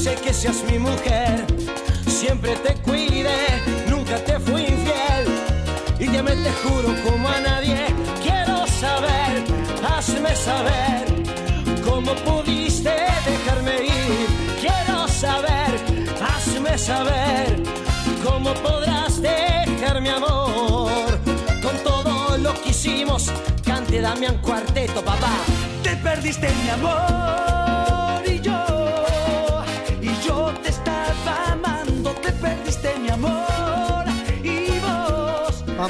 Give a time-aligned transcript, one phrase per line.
[0.00, 1.44] Quise que seas mi mujer.
[2.06, 3.36] Siempre te cuide,
[3.86, 5.26] nunca te fui infiel.
[5.98, 7.84] Y ya me te juro como a nadie.
[8.22, 9.44] Quiero saber,
[9.86, 11.04] hazme saber
[11.84, 12.94] cómo pudiste
[13.26, 14.26] dejarme ir.
[14.58, 15.78] Quiero saber,
[16.18, 17.62] hazme saber
[18.24, 21.20] cómo podrás dejar mi amor.
[21.60, 23.30] Con todo lo que hicimos,
[23.66, 25.34] cante Damián Cuarteto, papá.
[25.82, 27.49] Te perdiste mi amor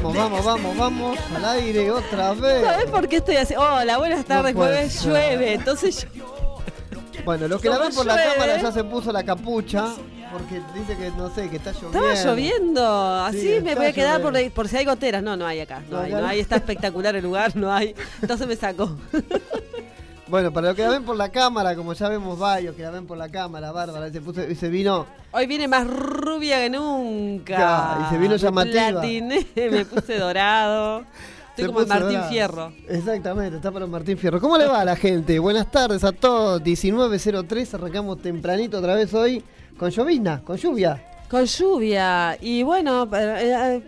[0.02, 2.64] Vamos, vamos, vamos, vamos al aire otra vez.
[2.64, 3.54] ¿Sabes por qué estoy así?
[3.54, 5.10] Hola, buenas tardes, puede jueves ser.
[5.10, 6.58] llueve, entonces yo...
[7.24, 9.94] Bueno, lo que la ven por la cámara ya se puso la capucha
[10.32, 12.10] porque dice que no sé, que está lloviendo.
[12.10, 14.22] Estaba lloviendo, así Sí, me voy a quedar
[14.54, 15.22] por, si hay goteras.
[15.22, 16.28] No, no hay acá, no, No, hay, acá no no.
[16.28, 17.94] hay, está espectacular el lugar, no hay.
[18.22, 18.96] Entonces me saco.
[20.30, 22.92] Bueno, para lo que la ven por la cámara, como ya vemos varios que la
[22.92, 25.04] ven por la cámara, Bárbara, se, puso, y se vino.
[25.32, 28.06] Hoy viene más rubia que nunca.
[28.06, 28.90] Y se vino llamativa.
[28.90, 31.04] platiné, me puse dorado.
[31.50, 32.22] Estoy se como Martín.
[32.28, 32.72] Fierro.
[32.88, 34.40] Exactamente, está para Martín Fierro.
[34.40, 35.36] ¿Cómo le va a la gente?
[35.40, 36.62] Buenas tardes a todos.
[36.62, 39.42] 19.03, arrancamos tempranito otra vez hoy
[39.76, 41.02] con llovizna, con lluvia.
[41.28, 42.38] Con lluvia.
[42.40, 43.82] Y bueno, eh, eh,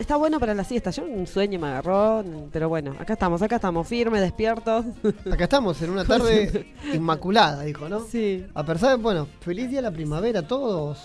[0.00, 0.90] está bueno para la siesta.
[0.90, 4.84] Yo un sueño me agarró, pero bueno, acá estamos, acá estamos, firmes, despiertos.
[5.30, 8.00] Acá estamos en una tarde inmaculada, dijo, ¿no?
[8.00, 8.44] Sí.
[8.54, 10.98] A pesar de, bueno, feliz día de la primavera a todos.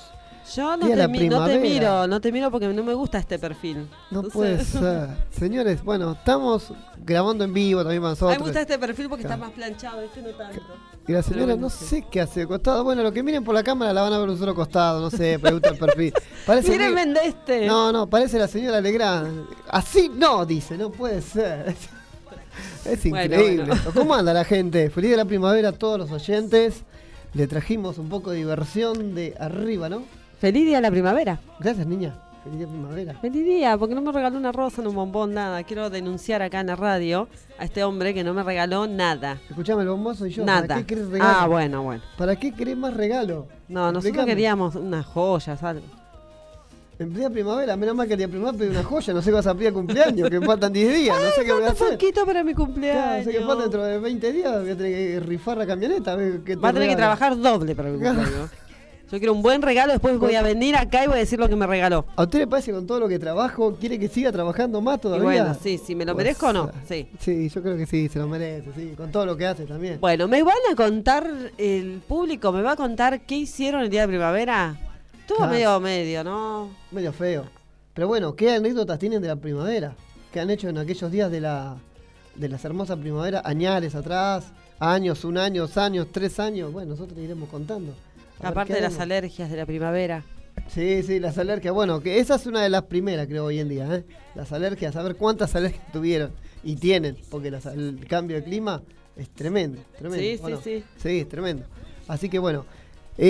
[0.55, 3.39] Yo no te, mi- no te miro, no te miro porque no me gusta este
[3.39, 3.87] perfil.
[4.11, 4.63] No Entonces- puede
[5.07, 5.09] ser.
[5.31, 6.71] Señores, bueno, estamos
[7.03, 8.37] grabando en vivo también para A mí nosotros.
[8.39, 9.35] me gusta este perfil porque Claro.
[9.35, 10.61] está más planchado, este no tanto.
[11.07, 12.83] Y la señora no sé qué hace de costado.
[12.83, 15.11] Bueno, lo que miren por la cámara la van a ver un solo costado, no
[15.11, 16.13] sé, gusta el perfil.
[16.45, 17.67] Parece Mírenme mi- de este.
[17.67, 19.45] No, no, parece la señora Legrand.
[19.69, 21.75] Así no, dice, no puede ser.
[22.85, 23.65] Es Bueno, increíble.
[23.65, 23.81] bueno.
[23.93, 24.89] ¿Cómo anda la gente?
[24.89, 26.83] Feliz de la primavera a todos los oyentes.
[27.33, 30.03] Le trajimos un poco de diversión de arriba, ¿no?
[30.39, 31.39] Feliz día de la primavera.
[31.59, 32.15] Gracias, niña.
[32.45, 33.13] Feliz día primavera.
[33.15, 35.63] Feliz día, porque no me regaló una rosa, ni un bombón, nada.
[35.63, 39.39] Quiero denunciar acá en la radio a este hombre que no me regaló nada.
[39.49, 40.45] Escuchame, el bombazo y yo.
[40.45, 40.75] ¿Para nada.
[40.77, 41.33] qué querés regalo?
[41.39, 42.03] Ah, bueno, bueno.
[42.17, 43.47] ¿Para qué querés más regalo?
[43.67, 44.31] No, nosotros Explícame.
[44.31, 45.85] queríamos unas joyas, algo.
[46.99, 49.35] En plena primavera, menos mal que el día primavera pedí una joya, no sé qué
[49.35, 51.89] vas a pedir a cumpleaños, que faltan 10 días, no sé qué voy a hacer.
[51.97, 53.25] poquito para mi Claro, cumpleaños.
[53.25, 56.13] no sé qué falta dentro de 20 días, voy a tener que rifar la camioneta.
[56.13, 57.17] a ver qué te Va a tener que regalo.
[57.17, 58.15] trabajar doble para mi Claro.
[58.19, 58.49] cumpleaños.
[59.11, 61.47] Yo quiero un buen regalo, después voy a venir acá y voy a decir lo
[61.47, 62.05] que me regaló.
[62.15, 65.01] ¿A usted le parece con todo lo que trabajo quiere que siga trabajando más Y
[65.01, 65.23] todavía?
[65.25, 66.71] bueno, sí, si me lo Pues, merezco o no.
[66.87, 67.07] Sí.
[67.19, 69.99] Sí, yo creo que sí, se lo merece, sí, con todo lo que hace también.
[70.01, 74.01] Bueno, me van a contar, el público me va a contar qué hicieron el día
[74.01, 74.75] de primavera.
[75.21, 75.51] Estuvo Claro.
[75.53, 76.69] medio medio, ¿no?
[76.91, 77.43] Medio feo.
[77.93, 79.93] Pero bueno, ¿qué anécdotas tienen de la primavera?
[80.33, 81.77] ¿Qué han hecho en aquellos días de la
[82.35, 83.43] de las hermosas primaveras?
[83.45, 84.47] Añares atrás,
[84.79, 86.73] años, un año, dos años, tres años.
[86.73, 87.93] Bueno, nosotros iremos contando.
[88.45, 90.23] Aparte de las alergias de la primavera.
[90.69, 91.73] Sí, sí, las alergias.
[91.73, 93.93] Bueno, que esa es una de las primeras, creo, hoy en día.
[93.93, 94.03] ¿eh?
[94.35, 96.31] Las alergias, a ver cuántas alergias tuvieron
[96.63, 98.81] y tienen, porque las- el cambio de clima
[99.15, 99.81] es tremendo.
[99.97, 100.61] tremendo Sí, ¿o sí, no?
[100.61, 100.83] sí.
[100.97, 101.63] Sí, es tremendo.
[102.07, 102.65] Así que bueno,
[103.17, 103.27] eh,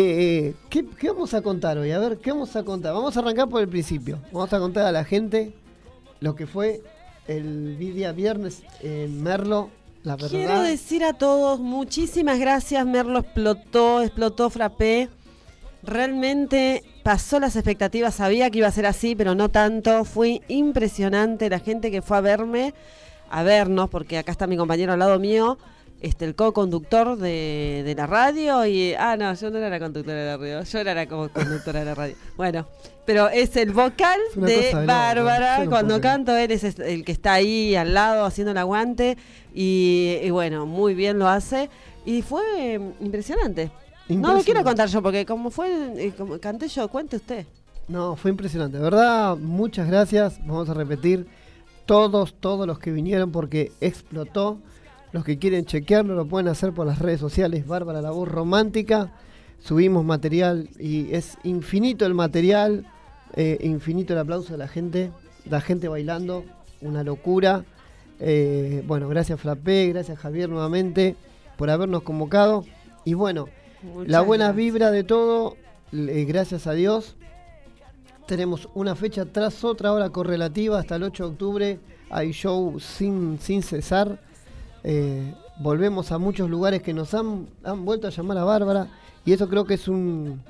[0.50, 1.92] eh, ¿qué, qué vamos a contar hoy?
[1.92, 2.94] A ver, ¿qué vamos a contar?
[2.94, 4.20] Vamos a arrancar por el principio.
[4.32, 5.54] Vamos a contar a la gente
[6.20, 6.82] lo que fue
[7.28, 9.70] el día viernes en Merlo,
[10.30, 15.10] Quiero decir a todos, muchísimas gracias, Merlo explotó, explotó Frappé.
[15.82, 20.06] Realmente pasó las expectativas, sabía que iba a ser así, pero no tanto.
[20.06, 22.76] Fue impresionante la gente que fue a verme,
[23.32, 25.58] a vernos, porque acá está mi compañero al lado mío,
[26.06, 28.66] este, el co-conductor de, de la radio.
[28.66, 31.80] y Ah, no, yo no era la conductora de la radio, yo era la co-conductora
[31.80, 32.16] de la radio.
[32.38, 32.68] Bueno,
[33.06, 35.64] pero es el vocal Es de Bárbara.
[35.64, 39.18] no Cuando canto, él es el que está ahí al lado haciendo el aguante.
[39.54, 41.70] Y, y bueno, muy bien lo hace.
[42.06, 43.72] Y fue impresionante.
[44.08, 47.46] No lo quiero contar yo, porque como fue, eh, como canté yo, cuente usted.
[47.88, 48.78] No, fue impresionante.
[48.78, 50.40] De verdad, muchas gracias.
[50.46, 51.26] Vamos a repetir.
[51.86, 54.60] Todos, todos los que vinieron porque explotó.
[55.16, 57.66] Los que quieren chequearlo lo pueden hacer por las redes sociales.
[57.66, 59.14] Bárbara La Voz Romántica.
[59.60, 62.86] Subimos material y es infinito el material.
[63.34, 65.12] eh, infinito el aplauso de la gente.
[65.50, 66.44] La gente bailando.
[66.82, 67.64] Una locura.
[68.20, 71.16] Eh, bueno, gracias Frappé, gracias Javier nuevamente
[71.58, 72.66] por habernos convocado.
[73.06, 73.48] Y bueno,
[73.82, 74.58] Muchas la buena gracias.
[74.58, 75.56] vibra de todo,
[75.92, 77.16] le- gracias a Dios.
[78.28, 81.80] Tenemos una fecha tras otra hora correlativa hasta el 8 de octubre.
[82.10, 84.20] Hay show sin, sin cesar.
[84.88, 88.88] Eh, volvemos a muchos lugares que nos han, han vuelto a llamar a Bárbara.
[89.26, 90.42] Y eso creo que es un,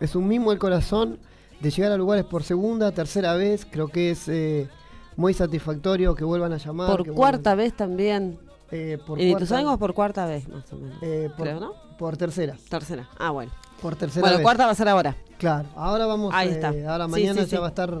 [0.00, 1.18] es un mimo del corazón
[1.60, 3.64] de llegar a lugares por segunda, tercera vez.
[3.70, 4.68] Creo que es eh,
[5.16, 6.88] muy satisfactorio que vuelvan a llamar.
[6.88, 8.38] Por cuarta vez también.
[8.72, 10.98] Eh, por En cuarta- Ituzaingó por cuarta vez, más o menos.
[11.02, 11.72] eh, por, creo, ¿no?
[11.98, 12.56] por tercera.
[12.68, 13.08] Tercera.
[13.18, 13.52] Ah, bueno.
[13.80, 14.44] Por tercera Bueno, vez.
[14.44, 15.16] cuarta va a ser ahora.
[15.38, 16.32] Claro, ahora vamos.
[16.34, 16.68] Ahí eh, está.
[16.92, 17.60] Ahora Sí, mañana sí, ya sí.
[17.60, 17.98] va a estar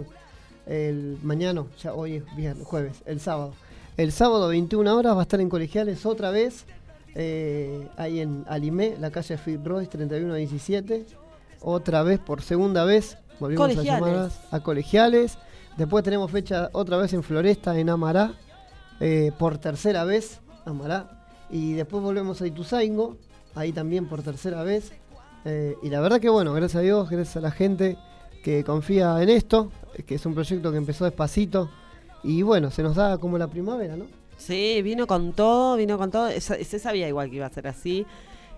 [0.66, 3.52] el mañana, ya hoy es viernes, jueves, el sábado.
[4.00, 6.64] El sábado 21 horas va a estar en colegiales otra vez,
[7.14, 11.04] eh, ahí en Alimé, la calle Fitzroy 3117.
[11.60, 15.36] Otra vez, por segunda vez, volvimos a llamar a colegiales.
[15.76, 18.32] Después tenemos fecha otra vez en Floresta, en Amará,
[19.00, 21.26] eh, por tercera vez, Amará.
[21.50, 23.18] Y después volvemos a Ituzaingo,
[23.54, 24.92] ahí también por tercera vez.
[25.44, 27.98] Eh, y la verdad que bueno, gracias a Dios, gracias a la gente
[28.42, 29.70] que confía en esto,
[30.06, 31.68] que es un proyecto que empezó despacito.
[32.22, 34.04] Y bueno, se nos da como la primavera, ¿no?
[34.36, 36.30] Sí, vino con todo, vino con todo.
[36.40, 38.06] Se, se sabía igual que iba a ser así.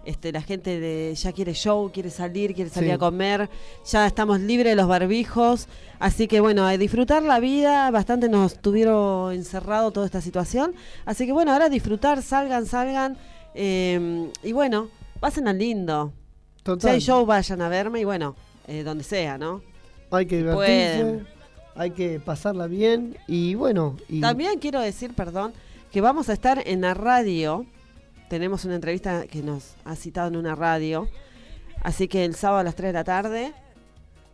[0.05, 2.94] Este, la gente de, ya quiere show, quiere salir, quiere salir Sí.
[2.94, 3.49] a comer.
[3.87, 5.69] Ya estamos libres de los barbijos.
[6.00, 7.88] Así que bueno, a disfrutar la vida.
[7.93, 10.75] Bastante nos tuvieron encerrado toda esta situación.
[11.05, 13.17] Así que bueno, ahora disfrutar, salgan, salgan.
[13.55, 14.88] eh, y bueno,
[15.20, 16.12] pasen al lindo.
[16.59, 16.93] Si Total.
[16.93, 18.35] hay show, vayan a verme y bueno,
[18.67, 19.62] eh, donde sea, ¿no?
[20.11, 21.26] Hay que divertirse, Pueden.
[21.75, 23.17] Hay que pasarla bien.
[23.27, 25.53] Y bueno, y También quiero decir, perdón,
[25.91, 27.67] que vamos a estar en la radio.
[28.29, 31.09] Tenemos una entrevista que nos ha citado en una radio.
[31.83, 33.53] Así que el sábado a las 3 de la tarde,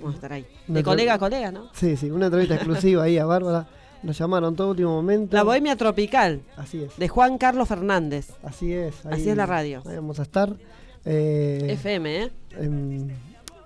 [0.00, 0.46] Vamos a estar ahí.
[0.68, 1.68] Una De colega a colega, ¿no?
[1.72, 3.66] Sí, sí, una entrevista exclusiva ahí a Bárbara.
[4.02, 5.36] Nos llamaron todo último momento.
[5.36, 6.96] La Bohemia Tropical, Así es.
[6.96, 8.30] de Juan Carlos Fernández.
[8.42, 9.04] Así es.
[9.04, 9.82] Así es la radio.
[9.86, 10.54] Ahí vamos a estar.
[11.04, 12.30] eh, FM, ¿eh?
[12.58, 13.14] en,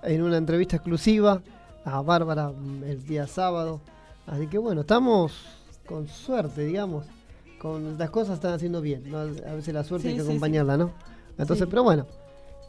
[0.03, 1.41] en una entrevista exclusiva
[1.85, 3.79] a Bárbara mm, el día sábado.
[4.27, 5.31] Así que bueno, estamos
[5.85, 7.05] con suerte, digamos.
[7.59, 9.09] Con las cosas están haciendo bien.
[9.09, 9.19] ¿no?
[9.19, 10.91] A veces la suerte Sí, hay que sí, acompañarla, ¿no?
[11.37, 12.05] Entonces, pero bueno.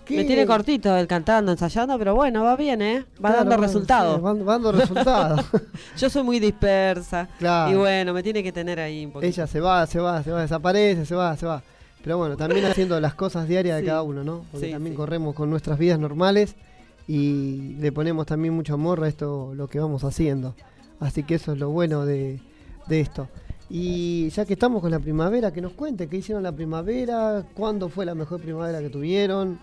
[0.07, 3.05] ¿Qué- Me tiene cortito el cantando, ensayando, pero bueno, va bien, ¿eh?
[3.17, 4.17] Va Claro, dando resultados.
[4.17, 5.41] sí, va, va dando resultados.
[5.99, 7.29] Yo soy muy dispersa.
[7.39, 7.73] Claro.
[7.73, 9.29] Y bueno, me tiene que tener ahí un poquito.
[9.29, 11.63] Ella se va, se va, se va, desaparece, se va, se va.
[12.03, 13.83] Pero bueno, también haciendo las cosas diarias Sí.
[13.83, 14.45] de cada uno, ¿no?
[14.53, 16.55] Porque Sí, también corremos con nuestras vidas normales
[17.09, 20.55] y le ponemos también mucho amor a esto, lo que vamos haciendo.
[21.01, 22.41] Así que eso es lo bueno de,
[22.87, 23.29] de esto.
[23.69, 27.89] Y ya que estamos con la primavera, que nos cuente qué hicieron la primavera, cuándo
[27.89, 29.59] fue la mejor primavera que tuvieron,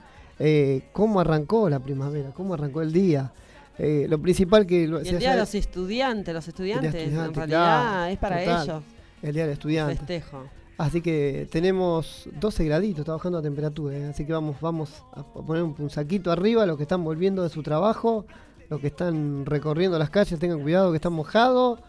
[0.46, 3.32] eh, cómo arrancó la primavera, cómo arrancó el día.
[3.78, 7.48] Eh, lo principal que lo, y el día de los estudiantes, los estudiantes, en realidad
[7.48, 8.64] claro, es para total.
[8.64, 8.84] ellos.
[9.22, 9.96] el día del estudiante.
[9.96, 10.44] Festejo.
[10.78, 14.06] Así que tenemos 12 graditos, está bajando la temperatura, ¿eh?
[14.08, 17.64] así que vamos, vamos a poner un, saquito arriba, los que están volviendo de su
[17.64, 18.26] trabajo,
[18.70, 21.80] los que están recorriendo las calles, tengan cuidado que están mojados,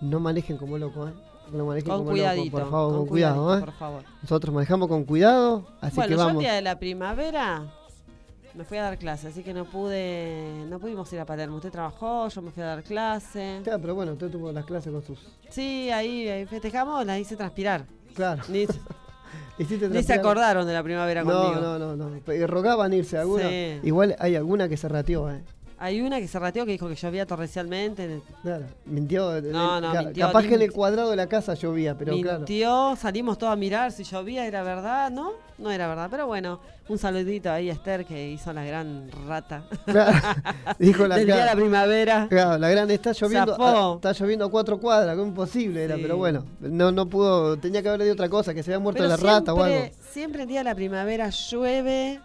[0.00, 1.14] no manejen como locos, ¿eh?
[1.52, 2.44] no manejen Con como cuidadito.
[2.44, 3.60] locos, por favor, con, con cuidado, ¿eh?
[3.60, 4.04] por favor.
[4.22, 6.40] Nosotros manejamos con cuidado, así bueno, que yo el vamos.
[6.42, 7.64] día de la primavera
[8.54, 11.56] me fui a dar clase, así que no pude, no pudimos ir a Palermo.
[11.56, 13.60] Usted trabajó, yo me fui a dar clase.
[13.64, 15.18] Claro, pero bueno, usted tuvo las clases con sus.
[15.48, 17.84] Sí, ahí, ahí festejamos, la hice transpirar.
[18.14, 18.66] Claro, Ni,
[20.02, 21.60] se acordaron de la primavera No, conmigo.
[21.60, 22.18] no, no, no.
[22.20, 23.48] Pe- Rogaban irse alguna.
[23.48, 23.80] Sí.
[23.82, 25.42] Igual hay alguna que se rateó, ¿eh?
[25.76, 28.22] Hay una que se rateó que dijo que llovía torrencialmente.
[28.42, 29.40] Claro, mintió.
[29.42, 32.38] No, no, Claro, mintió, Capaz que en el cuadrado de la casa llovía, pero claro.
[32.38, 35.32] mintió, salimos todos a mirar si llovía, era verdad, ¿no?
[35.56, 36.58] No era verdad, pero bueno,
[36.88, 40.12] un saludito ahí a Esther que hizo la gran rata Claro,
[40.80, 42.26] dijo la del día de la primavera.
[42.28, 46.02] Claro, la grande está lloviendo, a- está lloviendo a cuatro cuadras, que imposible era, Sí.
[46.02, 48.98] pero bueno, no no pudo, tenía que haberle de otra cosa, que se había muerto
[49.02, 49.86] Pero la rata o algo.
[50.10, 52.20] Siempre el día de la primavera llueve,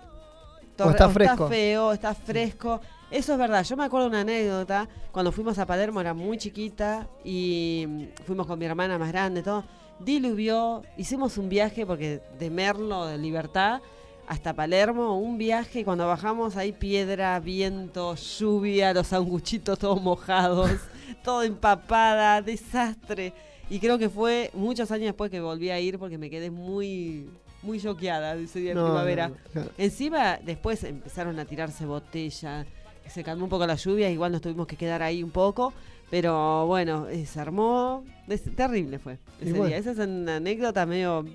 [0.79, 1.33] O está fresco.
[1.33, 2.81] está feo, está fresco.
[3.11, 3.63] Eso es verdad.
[3.63, 4.87] Yo me acuerdo una anécdota.
[5.11, 9.63] Cuando fuimos a Palermo era muy chiquita y fuimos con mi hermana más grande, todo.
[9.99, 13.81] Diluvió, hicimos un viaje porque de Merlo, de Libertad,
[14.27, 20.71] hasta Palermo, un viaje y cuando bajamos hay piedra, viento, lluvia, los sanguchitos todos mojados,
[21.23, 23.33] todo empapada, desastre.
[23.69, 27.29] Y creo que fue muchos años después que volví a ir porque me quedé muy,
[27.61, 29.27] muy choqueada de ese día de No, primavera.
[29.27, 29.71] no, no, claro.
[29.77, 32.65] Encima, después empezaron a tirarse botellas,
[33.07, 35.73] se calmó un poco la lluvia, igual nos tuvimos que quedar ahí un poco,
[36.09, 39.67] pero bueno, se armó, es, terrible fue ese bueno.
[39.67, 39.77] día.
[39.77, 41.25] Esa es una anécdota medio...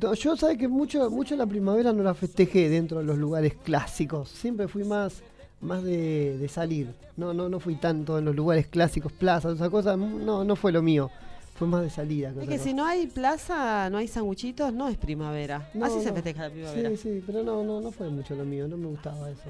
[0.00, 3.54] No, Yo sabes que mucho, mucho la primavera no la festejé dentro de los lugares
[3.54, 4.28] clásicos.
[4.28, 5.22] Siempre fui más,
[5.60, 6.88] más de, de salir.
[7.16, 9.96] No, no, no fui tanto en los lugares clásicos, plazas, esas cosas.
[9.96, 11.10] No, no fue lo mío.
[11.54, 12.32] Fue más de salida.
[12.40, 15.70] Es que si no hay plaza, no hay sanguchitos, no es primavera.
[15.72, 16.90] No, Así se festeja la primavera.
[16.90, 19.42] Sí, sí, pero no, no, no fue mucho lo mío, no me gustaba eso.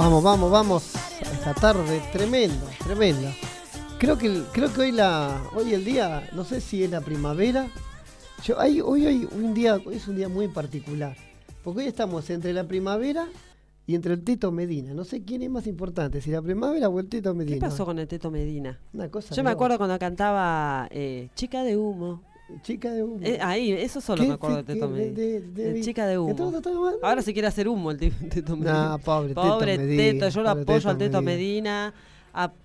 [0.09, 0.95] Vamos, vamos, vamos.
[1.21, 3.31] Esta tarde, tremendo, tremenda.
[3.99, 7.67] Creo que, creo que hoy la, hoy el día, no sé si es la primavera.
[8.43, 11.15] Yo, hay, hoy, hoy un día, hoy es un día muy particular.
[11.63, 13.27] Porque hoy estamos entre la primavera
[13.85, 14.95] y entre el Tito Medina.
[14.95, 17.69] No sé quién es más importante, si la primavera o el ¿Qué Medina.
[17.69, 18.79] pasó con el Teto Medina?
[18.91, 22.23] Una cosa Yo me acuerdo cuando cantaba eh, Chica de humo.
[22.63, 23.19] Chica de humo.
[23.21, 25.15] Eh, ahí, eso solo me acuerdo de Teto que Medina.
[25.17, 26.29] de- de- El de- chica de humo.
[27.03, 28.73] Ahora se quiere hacer humo el Teto Medina.
[28.89, 31.93] Nah, pobre Teto Pobre Medina, Teto, yo lo apoyo Teto al Teto Medina.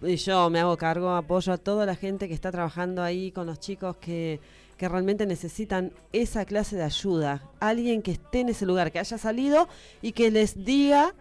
[0.02, 3.46] Y yo me hago cargo, apoyo a toda la gente que está trabajando ahí con
[3.46, 4.38] los chicos que,
[4.76, 7.42] que realmente necesitan esa clase de ayuda.
[7.60, 9.66] Alguien que esté en ese lugar, que haya salido
[10.02, 11.14] y que les diga,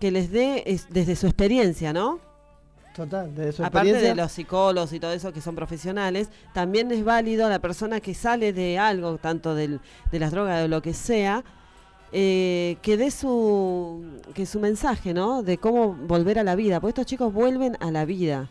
[0.00, 2.20] que les dé es- desde su experiencia, ¿no?
[2.94, 7.02] Total, de su Aparte de los psicólogos y todo eso que son profesionales, también es
[7.04, 9.80] válido la persona que sale de algo, tanto del-
[10.10, 11.42] de las drogas o de lo que sea,
[12.12, 15.42] eh, que dé su, que su mensaje, ¿no?
[15.42, 18.50] De cómo volver a la vida, porque estos chicos vuelven a la vida.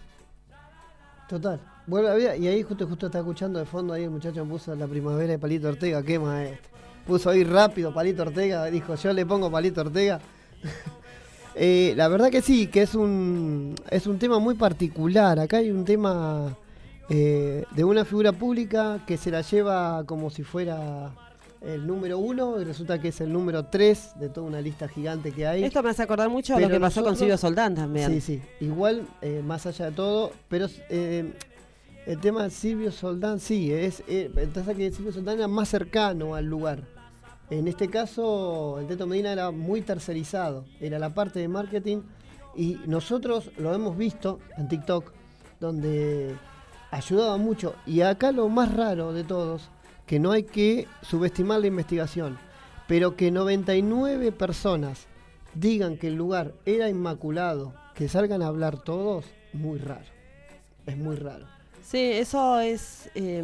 [1.29, 1.59] Total.
[1.85, 2.35] Vuelve a la vida.
[2.37, 5.39] Y ahí justo justo está escuchando de fondo ahí el muchacho puso la primavera de
[5.39, 6.01] Palito Ortega.
[6.03, 6.71] Qué maestro.
[7.05, 8.65] Puso ahí rápido Palito Ortega.
[8.65, 10.19] Dijo, yo le pongo Palito Ortega.
[11.55, 15.39] Eh, la verdad que sí, que es un, es un tema muy particular.
[15.39, 16.57] Acá hay un tema
[17.09, 21.11] eh, de una figura pública que se la lleva como si fuera
[21.61, 25.31] el número uno y resulta que es el número tres de toda una lista gigante
[25.31, 25.63] que hay.
[25.63, 28.09] Esto me hace acordar mucho a lo Pero que pasó con Silvio Soldán también.
[28.11, 28.41] Sí, sí.
[28.59, 31.33] Igual, eh, más allá de todo, pero eh,
[32.07, 36.33] el tema de Silvio Soldán, sí, es eh, pasa que Silvio Soldán era más cercano
[36.33, 36.83] al lugar.
[37.51, 41.97] En este caso, el Teto Medina era muy tercerizado, era la parte de marketing
[42.55, 45.11] y nosotros lo hemos visto en TikTok,
[45.59, 46.33] donde
[46.91, 47.75] ayudaba mucho.
[47.85, 49.69] Y acá lo más raro de todos,
[50.05, 52.39] que no hay que subestimar la investigación,
[52.87, 55.07] pero que 99 personas
[55.53, 60.07] digan que el lugar era inmaculado, que salgan a hablar todos, muy raro.
[60.85, 61.47] Es muy raro.
[61.83, 63.43] Sí, eso es, eh,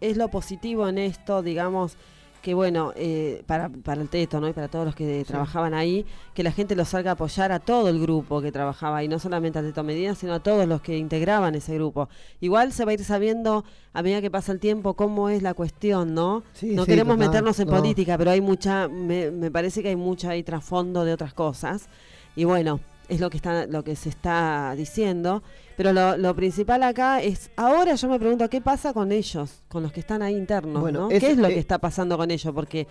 [0.00, 1.98] es lo positivo en esto, digamos,
[2.44, 4.46] que bueno, eh, para, para el Teto, ¿no?
[4.46, 7.58] Y para todos los que trabajaban ahí, que la gente los salga a apoyar a
[7.58, 10.82] todo el grupo que trabajaba ahí, no solamente a Teto Medina, sino a todos los
[10.82, 12.10] que integraban ese grupo.
[12.42, 15.54] Igual se va a ir sabiendo a medida que pasa el tiempo cómo es la
[15.54, 16.42] cuestión, ¿no?
[16.52, 17.76] Sí, no sí, queremos total, meternos en no.
[17.78, 21.88] política, pero hay mucha, me, me parece que hay mucha ahí trasfondo de otras cosas.
[22.36, 25.42] Y bueno, es lo que está, lo que se está diciendo.
[25.76, 29.82] Pero lo, lo principal acá es, ahora yo me pregunto, ¿qué pasa con ellos, con
[29.82, 30.80] los que están ahí internos?
[30.80, 31.10] Bueno, ¿no?
[31.10, 32.52] es- ¿Qué es lo eh, que está pasando con ellos?
[32.54, 32.86] Porque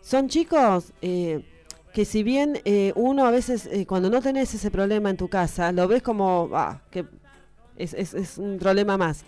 [0.00, 1.44] son chicos eh,
[1.92, 5.72] que si bien eh, uno a veces, cuando no tenés ese problema en tu casa,
[5.72, 7.06] lo ves como, ah, que
[7.76, 9.24] es, es- es un problema más.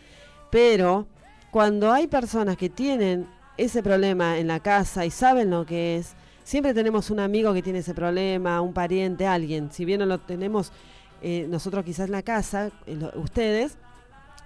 [0.51, 1.07] Pero
[1.51, 6.15] cuando hay personas que tienen ese problema en la casa y saben lo que es,
[6.49, 9.71] siempre tenemos un amigo que tiene ese problema, un pariente, alguien.
[9.71, 10.73] Si bien no lo tenemos
[11.21, 13.77] eh, nosotros quizás en la casa, eh, ustedes,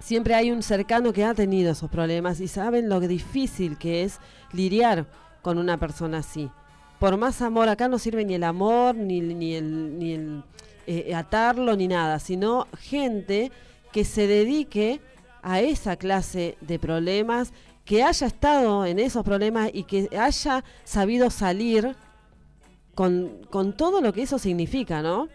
[0.01, 4.19] siempre hay un cercano que ha tenido esos problemas y saben lo difícil que es
[4.51, 5.05] lidiar
[5.41, 6.51] con una persona así.
[6.99, 10.43] Por más amor, acá no sirve ni el amor, ni, ni el, ni el
[10.85, 13.49] eh, atarlo, ni nada, sino gente
[13.93, 14.99] que se dedique
[15.41, 17.53] a esa clase de problemas,
[17.85, 21.95] que haya estado en esos problemas y que haya sabido salir
[22.95, 25.27] con, con todo lo que eso significa, ¿no?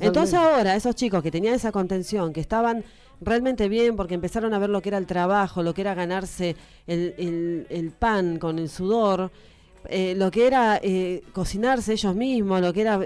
[0.00, 0.06] Eh.
[0.06, 2.84] Entonces ahora esos chicos que tenían esa contención, que estaban
[3.20, 6.54] realmente bien porque empezaron a ver lo que era el trabajo, lo que era ganarse
[6.86, 9.30] el, el- el pan con el sudor,
[9.88, 13.00] eh, lo que era eh, cocinarse ellos mismos, lo que era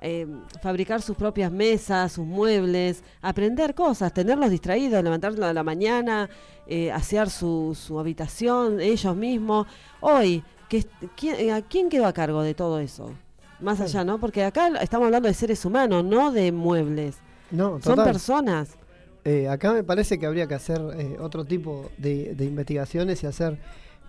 [0.00, 0.26] eh, eh,
[0.62, 6.28] fabricar sus propias mesas, sus muebles, aprender cosas, tenerlos distraídos, levantarlos a la mañana,
[6.66, 9.66] eh, asear su, su habitación ellos mismos.
[10.00, 13.12] Hoy, ¿quién, ¿a quién quedó a cargo de todo eso?
[13.60, 14.18] Más allá, ¿no?
[14.18, 17.18] Porque acá estamos hablando de seres humanos, no de muebles.
[17.50, 18.76] no, Son personas.
[19.24, 23.26] Eh, acá me parece que habría que hacer eh, otro tipo de, de investigaciones y
[23.26, 23.58] hacer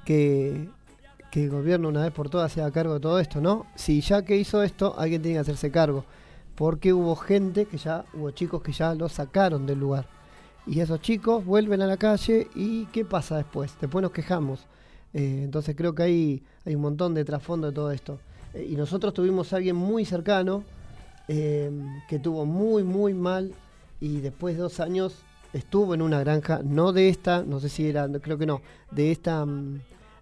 [0.06, 0.70] que,
[1.32, 3.66] que el gobierno una vez por todas se haga cargo de todo esto, ¿no?
[3.76, 6.06] Si ya que hizo esto, alguien tiene que hacerse cargo.
[6.56, 10.08] Porque hubo gente que ya, hubo chicos que ya lo sacaron del lugar.
[10.66, 13.74] Y esos chicos vuelven a la calle y ¿qué pasa después?
[13.80, 14.66] Después nos quejamos.
[15.14, 18.20] Eh, entonces creo que hay, hay un montón de trasfondo de todo esto.
[18.54, 20.64] Eh, y nosotros tuvimos a alguien muy cercano
[21.28, 21.72] eh,
[22.08, 23.54] que tuvo muy, muy mal
[24.00, 27.88] y después de dos años estuvo en una granja, no de esta, no sé si
[27.88, 28.62] era, creo que no,
[28.92, 29.80] de esta, mm,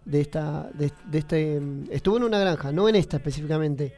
[0.07, 3.93] de esta, de, de este, mm, estuvo en una granja, no en esta específicamente,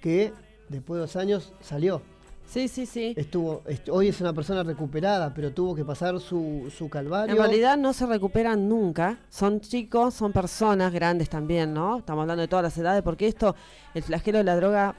[0.00, 0.32] que
[0.68, 2.02] después de dos años salió.
[2.46, 3.14] Sí, sí, sí.
[3.16, 7.34] Estuvo, est- hoy es una persona recuperada, pero tuvo que pasar su, su calvario.
[7.34, 9.18] En realidad no se recuperan nunca.
[9.30, 11.98] Son chicos, son personas grandes también, ¿no?
[11.98, 13.56] Estamos hablando de todas las edades, porque esto,
[13.94, 14.94] el flagelo de la droga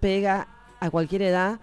[0.00, 0.48] pega
[0.80, 1.60] a cualquier edad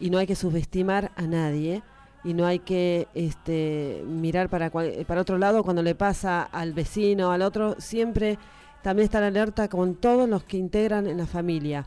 [0.00, 1.82] y no hay que subestimar a nadie
[2.24, 6.72] y no hay que este, mirar para, cual- para otro lado cuando le pasa al
[6.72, 7.76] vecino, al otro.
[7.78, 8.38] Siempre
[8.82, 11.86] también estar alerta con todos los que integran en la familia.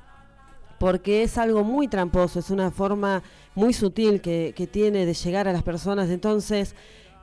[0.80, 3.24] porque es algo muy tramposo, es una forma
[3.56, 6.10] muy sutil que, que tiene de llegar a las personas.
[6.10, 6.76] Entonces,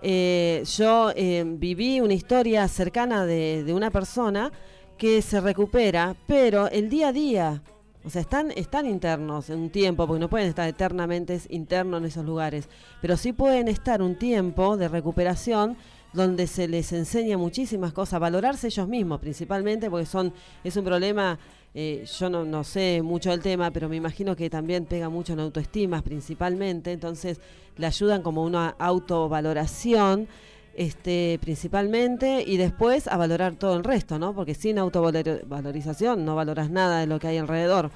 [0.06, 4.50] Eh, yo eh, viví una historia cercana de, de una persona
[4.98, 7.62] que se recupera, pero el día a día,
[8.04, 12.06] o sea, están, están internos en un tiempo, porque no pueden estar eternamente internos en
[12.06, 12.68] esos lugares,
[13.00, 15.76] pero sí pueden estar un tiempo de recuperación
[16.12, 21.38] donde se les enseña muchísimas cosas, valorarse ellos mismos principalmente, porque son es un problema,
[21.72, 25.32] eh, yo no, no sé mucho del tema, pero me imagino que también pega mucho
[25.32, 27.40] en autoestima principalmente, entonces
[27.76, 30.28] le ayudan como una autovaloración
[30.76, 34.34] este, principalmente y después a valorar todo el resto, ¿no?
[34.34, 37.90] Porque sin autovalorización no valoras nada de lo que hay alrededor.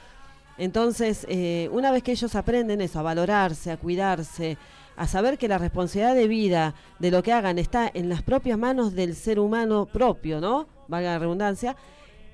[0.58, 4.58] Entonces, eh, una vez que ellos aprenden eso, a valorarse, a cuidarse,
[4.96, 8.58] a saber que la responsabilidad de vida de lo que hagan está en las propias
[8.58, 10.66] manos del ser humano propio, ¿no?
[10.88, 11.76] Valga la redundancia.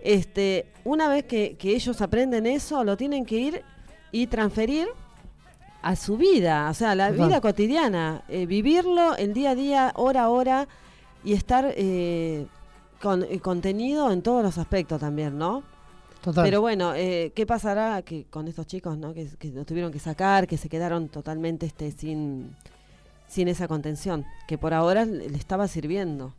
[0.02, 3.62] Este, una vez que, que ellos aprenden eso, lo tienen que ir
[4.12, 4.88] y transferir
[5.84, 10.24] a su vida, o sea, la vida cotidiana, eh, vivirlo el día a día, hora
[10.24, 10.66] a hora
[11.22, 12.46] y estar eh,
[13.02, 15.62] con eh, contenido en todos los aspectos también, ¿no?
[16.22, 16.42] Total.
[16.42, 19.12] Pero bueno, eh, ¿qué pasará que con estos chicos, ¿no?
[19.12, 22.56] Que, que lo tuvieron que sacar, que se quedaron totalmente este sin
[23.28, 26.32] sin esa contención, que por ahora le estaba sirviendo.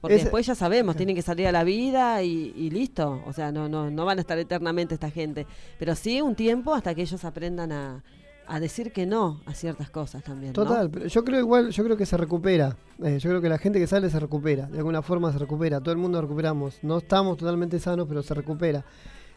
[0.00, 3.22] Porque después ya sabemos, tienen que salir a la vida y, y listo.
[3.24, 5.46] O sea, no, no, no van a estar eternamente esta gente.
[5.78, 8.02] Pero sí un tiempo hasta que ellos aprendan a,
[8.46, 10.52] a decir que no a ciertas cosas también.
[10.52, 12.76] Total, pero yo creo igual, yo creo que se recupera.
[13.02, 15.80] Eh, yo creo que la gente que sale se recupera, de alguna forma se recupera.
[15.80, 16.78] Todo el mundo recuperamos.
[16.82, 18.84] No estamos totalmente sanos, pero se recupera.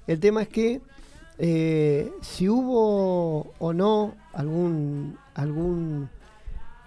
[0.07, 0.81] El tema es que
[1.37, 6.09] eh, si hubo o no algún algún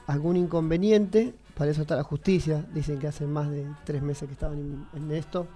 [0.06, 2.64] algún inconveniente, para eso está la justicia.
[2.74, 5.46] Dicen que hace más de tres meses que estaban en esto.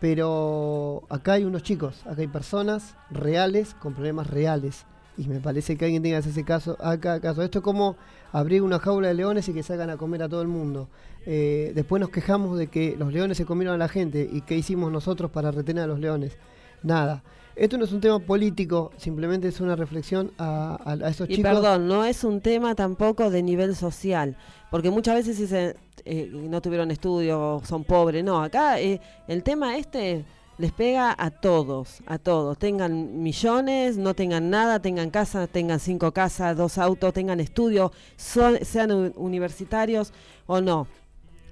[0.00, 4.86] Pero acá hay unos chicos, acá hay personas reales con problemas reales.
[5.20, 7.42] Y me parece que alguien tenga que hacer ese caso, acá caso.
[7.42, 7.96] Esto es como
[8.32, 10.88] abrir una jaula de leones y que salgan a comer a todo el mundo.
[11.26, 14.56] Eh, después nos quejamos de que los leones se comieron a la gente y qué
[14.56, 16.38] hicimos nosotros para retener a los leones.
[16.82, 17.22] Nada.
[17.56, 21.34] Esto no es un tema político, simplemente es una reflexión a, a, a esos Y
[21.36, 21.50] chicos.
[21.50, 24.36] perdón, no es un tema tampoco de nivel social,
[24.70, 25.74] porque muchas veces dicen
[26.06, 28.24] eh, no tuvieron estudio, son pobres.
[28.24, 30.24] No, acá eh, el tema este
[30.60, 32.58] les pega a todos, a todos.
[32.58, 38.58] Tengan millones, no tengan nada, tengan casa, tengan cinco casas, dos autos, tengan estudio, son-
[38.64, 40.12] sean universitarios
[40.46, 40.86] o no.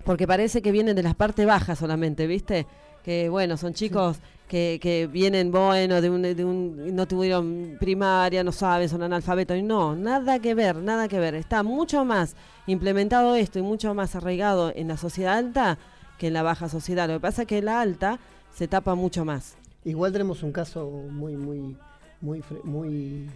[0.04, 2.66] Porque parece que vienen de las partes bajas solamente, ¿viste?
[3.02, 4.18] Que bueno, son chicos
[4.48, 9.56] que, que vienen, bueno, de un, de un, no tuvieron primaria, no saben, son analfabetos.
[9.56, 11.34] Y no, nada que ver, nada que ver.
[11.34, 15.78] Está mucho más implementado esto y mucho más arraigado en la sociedad alta
[16.18, 17.06] que en la baja sociedad.
[17.08, 18.18] Lo que pasa es que la alta
[18.52, 19.56] se tapa mucho más.
[19.84, 21.76] Igual tenemos un caso muy, muy,
[22.20, 23.30] muy, muy,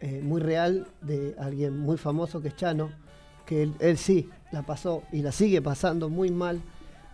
[0.00, 2.90] eh, muy real de alguien muy famoso que es Chano,
[3.44, 6.60] que él, él sí la pasó y la sigue pasando muy mal,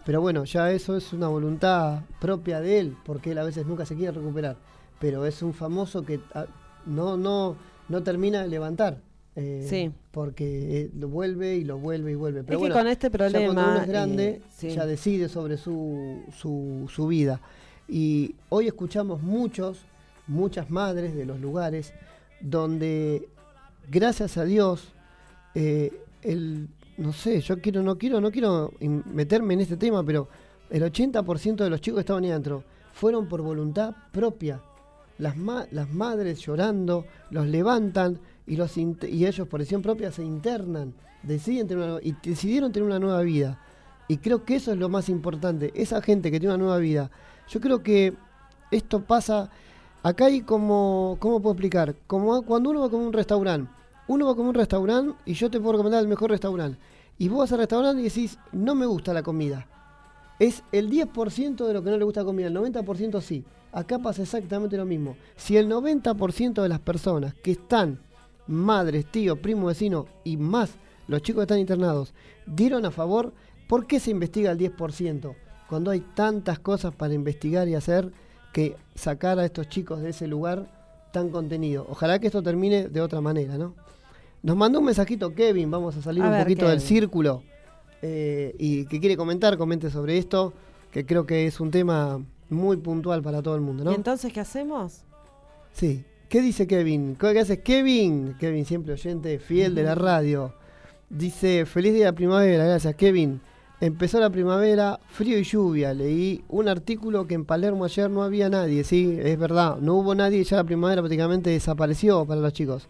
[0.04, 3.86] pero bueno, ya eso es una voluntad propia de él, porque él a veces nunca
[3.86, 4.56] se quiere recuperar,
[4.98, 6.46] pero es un famoso que ah,
[6.86, 7.56] no, no,
[7.88, 8.98] no termina de levantar.
[9.36, 9.90] Eh, Sí.
[10.10, 12.42] Porque eh, lo vuelve y lo vuelve y vuelve.
[12.44, 13.68] Pero es que bueno, con este ya cuando problema...
[13.72, 14.68] uno es grande, eh, sí.
[14.70, 17.40] ya decide sobre su, su, su vida.
[17.88, 19.80] Y hoy escuchamos muchos,
[20.26, 21.92] muchas madres de los lugares
[22.40, 23.28] donde,
[23.90, 24.92] gracias a Dios,
[25.54, 25.92] eh,
[26.22, 26.68] el,
[26.98, 30.28] no sé, yo quiero, no quiero, no quiero meterme en este tema, pero
[30.70, 34.60] el 80% de los chicos que estaban ahí adentro fueron por voluntad propia.
[35.18, 41.68] Las, ma- las madres llorando, los levantan y, ellos por decisión propia se internan, deciden
[41.68, 43.58] tener una, y decidieron tener una nueva vida.
[44.08, 45.72] Y creo que eso es lo más importante.
[45.74, 47.10] Esa gente que tiene una nueva vida.
[47.48, 48.14] Yo creo que
[48.70, 49.50] esto pasa.
[50.02, 51.16] Acá hay como.
[51.20, 51.94] ¿Cómo puedo explicar?
[52.06, 53.70] Como cuando uno va a un restaurante.
[54.08, 56.78] Uno va a un restaurante y yo te puedo recomendar el mejor restaurante.
[57.18, 59.68] Y vos vas al restaurante y decís, no me gusta la comida.
[60.38, 63.44] Es el 10% de lo que no le gusta la comida, el 90% sí.
[63.70, 65.16] Acá pasa exactamente lo mismo.
[65.36, 68.00] Si el 90% de las personas que están,
[68.52, 70.70] madres, tíos, primos, vecinos y más
[71.08, 72.14] los chicos que están internados,
[72.46, 73.32] dieron a favor,
[73.68, 75.34] ¿por qué se investiga el 10%?
[75.68, 78.12] Cuando hay tantas cosas para investigar y hacer
[78.52, 80.70] que sacar a estos chicos de ese lugar
[81.12, 81.86] tan contenido.
[81.88, 83.74] Ojalá que esto termine de otra manera, ¿no?
[84.42, 87.42] Nos mandó un mensajito Kevin, vamos a salir A un ver, poquito del círculo.
[88.02, 90.52] eh, y que quiere comentar, comente sobre esto,
[90.90, 93.92] que creo que es un tema muy puntual para todo el mundo, ¿no?
[93.92, 95.02] ¿Y entonces qué hacemos?
[95.72, 96.04] Sí.
[96.32, 97.14] ¿Qué dice Kevin?
[97.16, 98.36] ¿Qué hace Kevin?
[98.40, 100.54] Kevin, siempre oyente, fiel de la radio.
[101.10, 103.42] Dice, feliz día de la primavera, gracias Kevin.
[103.82, 105.92] Empezó la primavera, frío y lluvia.
[105.92, 109.76] Leí un artículo que en Palermo ayer no había nadie, sí, es verdad.
[109.76, 112.88] No hubo nadie y ya la primavera prácticamente desapareció para los chicos.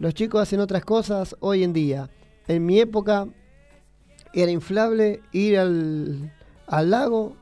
[0.00, 2.10] Los chicos hacen otras cosas hoy en día.
[2.48, 3.28] En mi época
[4.34, 6.32] era inflable ir al,
[6.66, 7.36] al lago,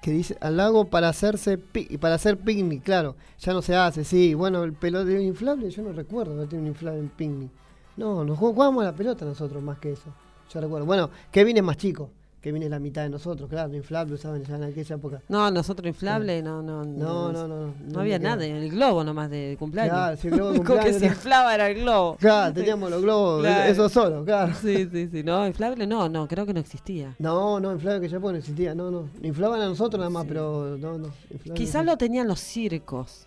[0.00, 4.04] que dice, al lago para hacerse pi- para hacer picnic, claro, ya no se hace,
[4.04, 7.50] sí, bueno, el pelotero inflable, yo no recuerdo que tiene un inflable en picnic.
[7.96, 10.12] No, nos jug- jugábamos a la pelota nosotros más que eso.
[10.52, 10.86] Yo recuerdo.
[10.86, 12.10] Bueno, Kevin es más chico,
[12.40, 15.20] Kevin es la mitad de nosotros, claro, inflable usaban ya en aquella época.
[15.28, 16.84] No, nosotros inflable, no, no.
[16.84, 17.66] No, no, no.
[17.66, 19.92] No, no había nada, el globo nomás de cumpleaños.
[19.92, 22.16] Claro, sí, el globo de Con que cumpleaños, se inflaba era el globo.
[22.18, 23.70] Claro, teníamos los globos, Claro.
[23.70, 24.54] eso solo, claro.
[24.60, 25.22] Sí, sí, sí.
[25.22, 27.14] No, inflable no, no, creo que no existía.
[27.18, 29.08] No, no, inflable que ya no existía, no, no.
[29.22, 30.28] Inflaban a nosotros nada más, Sí.
[30.28, 31.08] pero no, no.
[31.54, 31.92] Quizás no.
[31.92, 33.26] lo tenían los circos.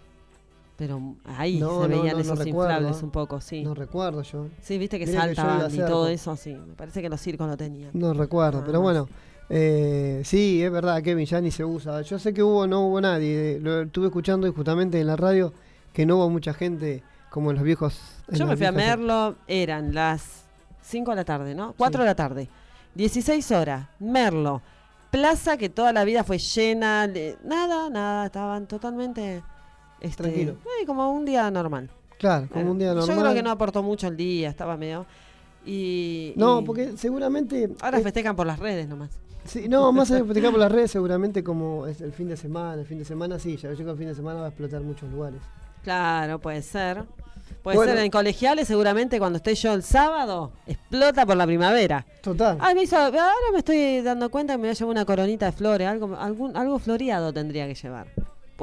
[0.86, 3.64] Pero ahí No, se no, veían no, no esos inflables un poco, sí.
[3.64, 4.48] No recuerdo yo.
[4.62, 6.08] sí, viste que iba saltaban y todo ¿no?
[6.10, 6.54] eso, sí.
[6.54, 7.92] Me parece que los circos lo tenían.
[7.94, 9.08] No recuerdo, pero bueno.
[9.50, 12.02] eh, sí, es verdad, Kevin, ya ni se usa.
[12.02, 13.60] Yo sé que hubo, no hubo nadie.
[13.62, 15.54] Lo estuve escuchando y justamente en la radio
[15.94, 17.98] que no hubo mucha gente como en los viejos.
[18.28, 20.44] en Yo me fui a Merlo, eran las
[20.82, 21.74] 5 de la tarde, ¿no?
[21.78, 22.02] 4 Sí.
[22.02, 22.50] de la tarde.
[22.96, 24.62] 16 horas, Merlo.
[25.12, 29.44] Plaza que toda la vida fue llena, le- nada, nada, estaban totalmente...
[30.04, 30.54] Este, Tranquilo.
[30.80, 31.90] eh, como un día normal.
[32.20, 33.18] Claro, como un día Yo normal.
[33.20, 35.06] creo que no aportó mucho el día, estaba medio...
[35.66, 37.70] Y, No, y porque seguramente.
[37.82, 39.12] Ahora eh, festejan por las redes nomás.
[39.46, 42.36] sí, no, más allá de festejar por las redes, seguramente como es el fin de
[42.38, 42.82] semana.
[42.82, 44.82] El fin de semana sí, ya yo que el fin de semana va a explotar
[44.82, 45.40] muchos lugares.
[45.84, 47.04] Claro, puede ser.
[47.62, 47.94] Puede Bueno.
[47.94, 52.06] ser en colegiales, seguramente cuando esté yo el sábado, explota por la primavera.
[52.22, 52.58] Total.
[52.60, 53.22] Ay, me hizo, ahora
[53.54, 56.58] me estoy dando cuenta que me voy a llevar una coronita de flores, algo, algún,
[56.58, 58.08] algo floreado tendría que llevar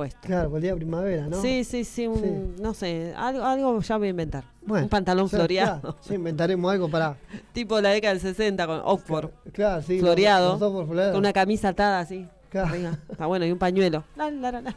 [0.01, 0.21] puesto.
[0.23, 1.41] Claro, el día de primavera, ¿no?
[1.43, 2.17] Sí, sí, sí, un-
[2.57, 2.63] Sí.
[2.63, 4.45] no sé, algo, algo ya voy a inventar.
[4.63, 7.17] Bueno, un pantalón floreado, claro, sí, inventaremos algo para.
[7.53, 9.99] tipo la década del 60 con Oxford, Claro, sí.
[10.01, 12.27] floreado, los con una camisa atada así.
[12.49, 12.75] Claro.
[13.11, 14.05] Está bueno, y un pañuelo.
[14.17, 14.75] La, la, la, la.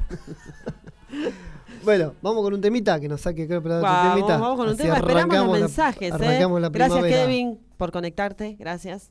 [1.83, 4.38] Bueno, vamos con un temita que nos saque, creo, pero Vamos, temita.
[4.38, 6.13] vamos con un Así tema, esperamos los mensajes.
[6.13, 6.17] ¿eh?
[6.17, 7.07] Gracias primavera.
[7.09, 9.09] Kevin por conectarte, gracias.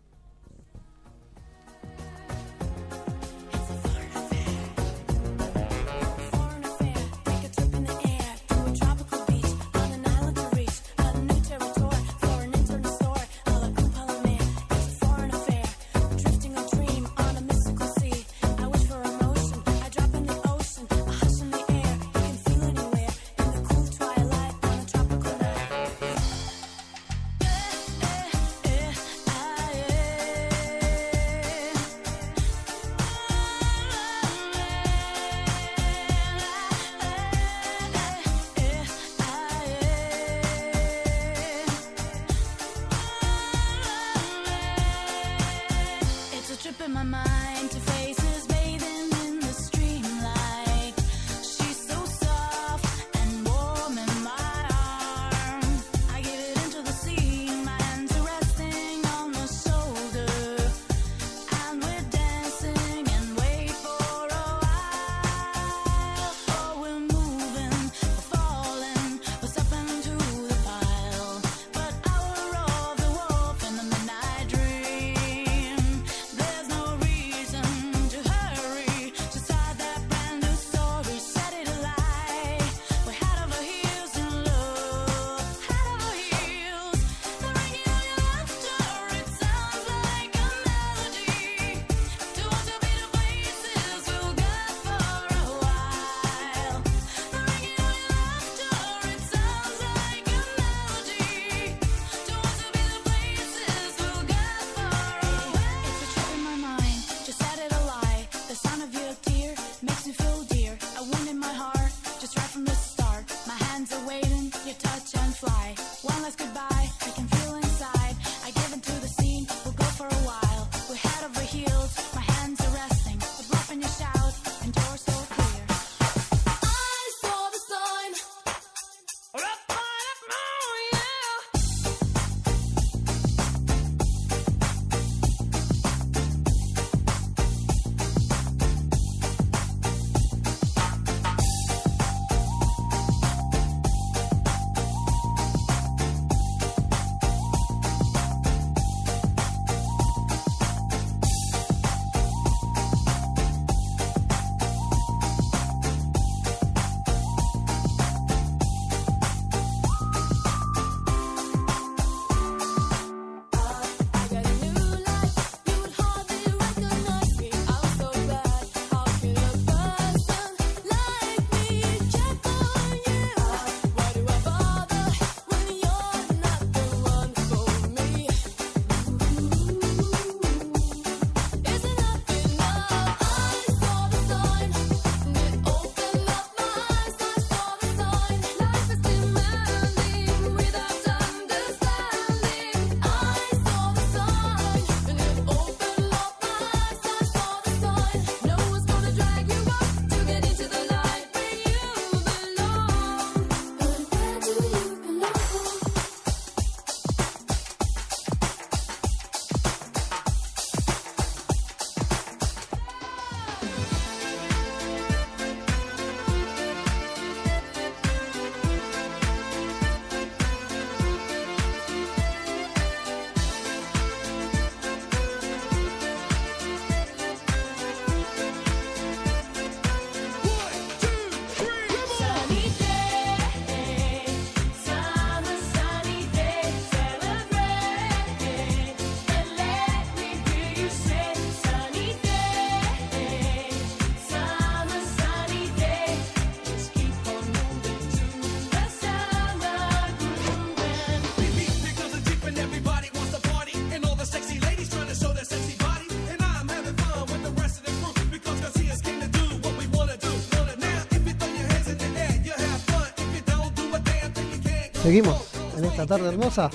[265.13, 265.43] Seguimos
[265.77, 266.71] en esta tarde hermosa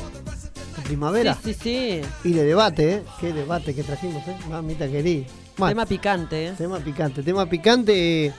[0.75, 2.01] de primavera Sí, sí, sí.
[2.29, 3.03] y de debate, ¿eh?
[3.19, 4.37] Qué debate que trajimos, ¿eh?
[4.47, 5.25] Mamita querida.
[5.69, 6.53] Tema picante, ¿eh?
[6.55, 8.31] tema picante, tema picante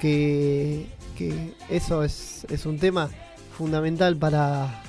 [0.00, 3.10] que, que eso es, es un tema
[3.56, 4.82] fundamental para,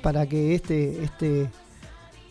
[0.00, 1.50] para que este, este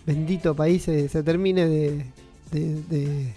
[0.07, 2.05] bendito país se, se termine de,
[2.51, 3.33] de, de-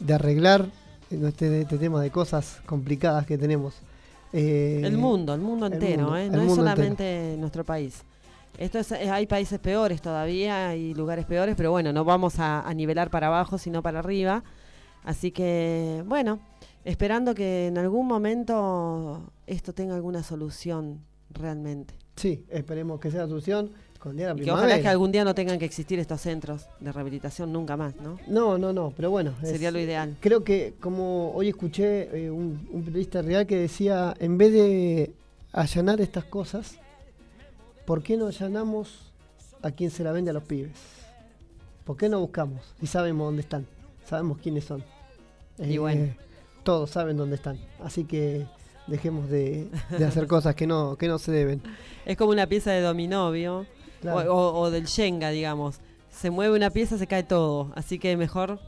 [0.00, 0.66] de arreglar
[1.12, 3.74] este, este tema de cosas complicadas que tenemos.
[4.36, 6.28] Eh, El mundo, el mundo el entero, mundo, ¿eh?
[6.28, 8.02] No es solamente nuestro país.
[8.58, 12.60] Esto es, eh, hay países peores todavía, hay lugares peores, pero bueno, no vamos a,
[12.68, 14.42] a nivelar para abajo, sino para arriba.
[15.04, 16.40] Así que, bueno,
[16.84, 21.94] esperando que en algún momento esto tenga alguna solución realmente.
[22.16, 23.70] Sí, esperemos que sea la solución
[24.04, 27.52] con Y que ojalá que algún día no tengan que existir estos centros de rehabilitación
[27.52, 28.18] nunca más, ¿no?
[28.28, 29.34] No, no, no, pero bueno.
[29.42, 30.16] es- Sería lo ideal.
[30.20, 35.12] Creo que como hoy escuché eh, un, un periodista real que decía, en vez de
[35.52, 36.76] allanar estas cosas,
[37.86, 39.12] ¿por qué no allanamos
[39.62, 40.72] a quien se la vende a los pibes?
[41.84, 42.60] ¿Por qué no buscamos?
[42.80, 43.66] Si sabemos dónde están,
[44.06, 44.82] sabemos quiénes son.
[45.58, 46.14] Eh, Y bueno.
[46.62, 47.58] Todos saben dónde están.
[47.82, 48.46] Así que
[48.86, 51.62] dejemos de, de hacer cosas que no, que no se deben.
[52.06, 53.64] Es como una pieza de dominó, ¿vio?
[54.12, 54.34] Claro.
[54.34, 55.80] O, o- o del Shenga, digamos.
[56.10, 57.72] Se mueve una pieza, se cae todo.
[57.74, 58.60] Así que mejor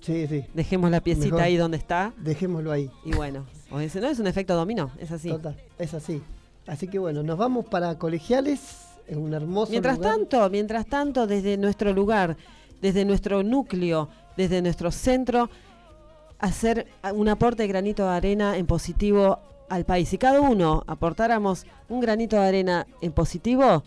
[0.00, 0.44] Sí, sí.
[0.54, 1.40] dejemos la piecita Mejor.
[1.42, 2.12] ahí donde está.
[2.18, 2.90] Dejémoslo ahí.
[3.04, 5.28] Y bueno, o ese no es un efecto dominó, es así.
[5.30, 6.22] Total, es así.
[6.66, 8.60] Así que bueno, nos vamos para colegiales,
[9.06, 10.14] en un hermoso Mientras lugar.
[10.16, 12.36] tanto, mientras tanto, desde nuestro lugar,
[12.80, 15.50] desde nuestro núcleo, desde nuestro centro,
[16.38, 20.08] hacer un aporte de granito de arena en positivo al país.
[20.08, 23.82] Si cada uno aportáramos un granito de arena en positivo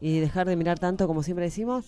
[0.00, 1.84] y dejar de mirar tanto como siempre decimos,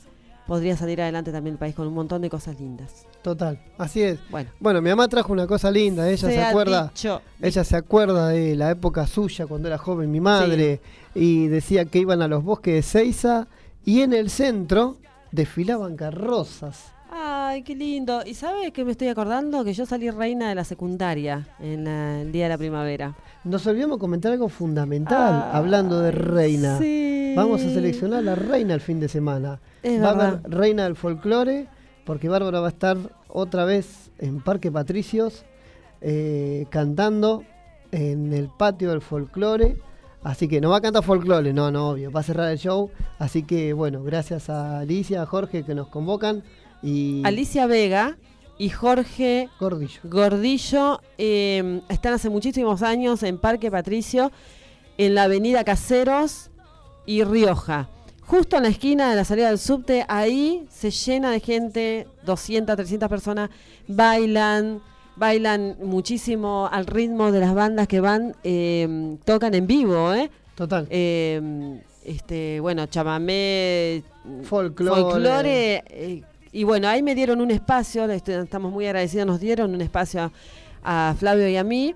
[0.46, 3.06] podría salir adelante también el país con un montón de cosas lindas.
[3.22, 4.18] Total, así es.
[4.30, 8.28] Bueno, Bueno, mi mamá trajo una cosa linda, ella se, acuerda, dicho- ella se acuerda
[8.28, 10.80] de la época suya cuando era joven mi madre
[11.14, 13.46] y decía que iban a los bosques de Ceiza
[13.84, 14.96] y en el centro
[15.30, 16.92] desfilaban carrozas.
[17.12, 18.22] Ay, qué lindo.
[18.24, 19.64] ¿Y sabe que me estoy acordando?
[19.64, 23.16] Que yo salí reina de la secundaria en la- el día de la primavera.
[23.42, 26.78] Nos olvidamos comentar algo fundamental Ah, hablando de reina.
[26.78, 27.34] sí.
[27.36, 29.60] Vamos a seleccionar la reina el fin de semana.
[29.82, 30.40] Es va a verdad.
[30.44, 31.68] haber reina del folclore,
[32.04, 32.96] porque Bárbara va a estar
[33.28, 35.44] otra vez en Parque Patricios
[36.02, 37.44] eh, cantando
[37.92, 39.76] en el patio del folclore.
[40.22, 42.90] Así que no va a cantar folclore, no, no, obvio, va a cerrar el show.
[43.18, 46.42] Así que bueno, gracias a Alicia, a Jorge que nos convocan
[46.82, 48.16] y Alicia Vega
[48.58, 50.00] y Jorge Gordillo.
[50.04, 54.30] Gordillo eh, están hace muchísimos años en Parque Patricio,
[54.98, 56.50] en la avenida Caseros
[57.06, 57.88] y Rioja.
[58.20, 62.76] Justo en la esquina de la salida del subte, ahí se llena de gente, 200,
[62.76, 63.50] 300 personas,
[63.88, 64.80] bailan,
[65.16, 70.30] bailan muchísimo al ritmo de las bandas que van, eh, tocan en vivo, ¿eh?
[70.54, 70.86] Total.
[70.90, 74.02] Eh, este, bueno, chamamé,
[74.42, 75.00] Folclore.
[75.02, 76.22] folclore, eh,
[76.52, 80.32] y bueno, ahí me dieron un espacio, estamos muy agradecidos, nos dieron un espacio
[80.82, 81.94] a, a Flavio y a mí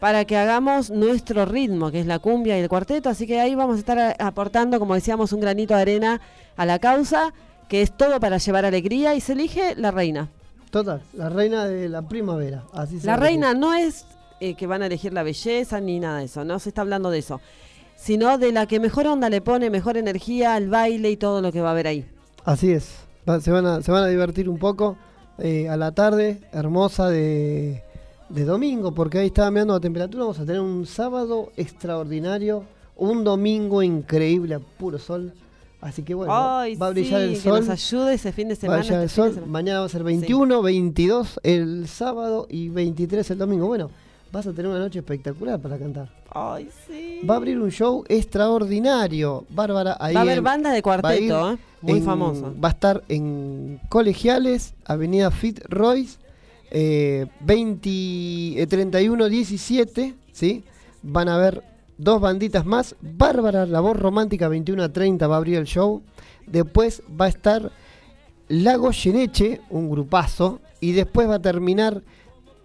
[0.00, 3.54] para que hagamos nuestro ritmo, que es la cumbia y el cuarteto, así que ahí
[3.54, 6.20] vamos a estar aportando, como decíamos, un granito de arena
[6.56, 7.32] a la causa,
[7.68, 10.28] que es todo para llevar alegría y se elige la reina.
[10.70, 12.64] Total, la reina de la primavera.
[12.72, 14.04] Así se La reina no es
[14.40, 17.10] eh, que van a elegir la belleza ni nada de eso, no se está hablando
[17.10, 17.40] de eso,
[17.96, 21.52] sino de la que mejor onda le pone, mejor energía al baile y todo lo
[21.52, 22.06] que va a haber ahí.
[22.44, 23.05] Así es.
[23.28, 24.96] Va- se, van a, se van a divertir un poco
[25.38, 27.82] eh, a la tarde hermosa de,
[28.28, 30.24] de domingo, porque ahí estaba mirando la temperatura.
[30.24, 32.64] Vamos a tener un sábado extraordinario,
[32.96, 35.32] un domingo increíble a puro sol.
[35.80, 37.60] Así que bueno, Ay, va a brillar sí, el que sol.
[37.60, 38.78] nos ayude ese fin de Va a semana.
[38.80, 39.34] brillar el este sol.
[39.34, 39.52] semana.
[39.52, 43.66] Mañana va a ser 21, 22 el sábado y 23 el domingo.
[43.66, 43.90] Bueno,
[44.32, 46.08] vas a tener una noche espectacular para cantar.
[46.30, 47.20] Ay, sí.
[47.28, 49.44] Va a abrir un show extraordinario.
[49.50, 51.58] Bárbara, ahí Va a haber en- banda de cuarteto, ¿eh?
[51.86, 52.54] Muy en- famoso.
[52.62, 56.18] Va a estar en Colegiales, Avenida Fit Royce,
[56.70, 57.88] eh, 20,
[58.62, 60.64] eh, 31 17, ¿sí?
[61.02, 61.62] Van a haber
[61.98, 62.96] dos banditas más.
[63.00, 66.02] Bárbara, la voz romántica, 21 a 30 va a abrir el show.
[66.46, 67.70] Después va a estar
[68.48, 70.60] Lago Yeneche, un grupazo.
[70.80, 72.02] Y después va a terminar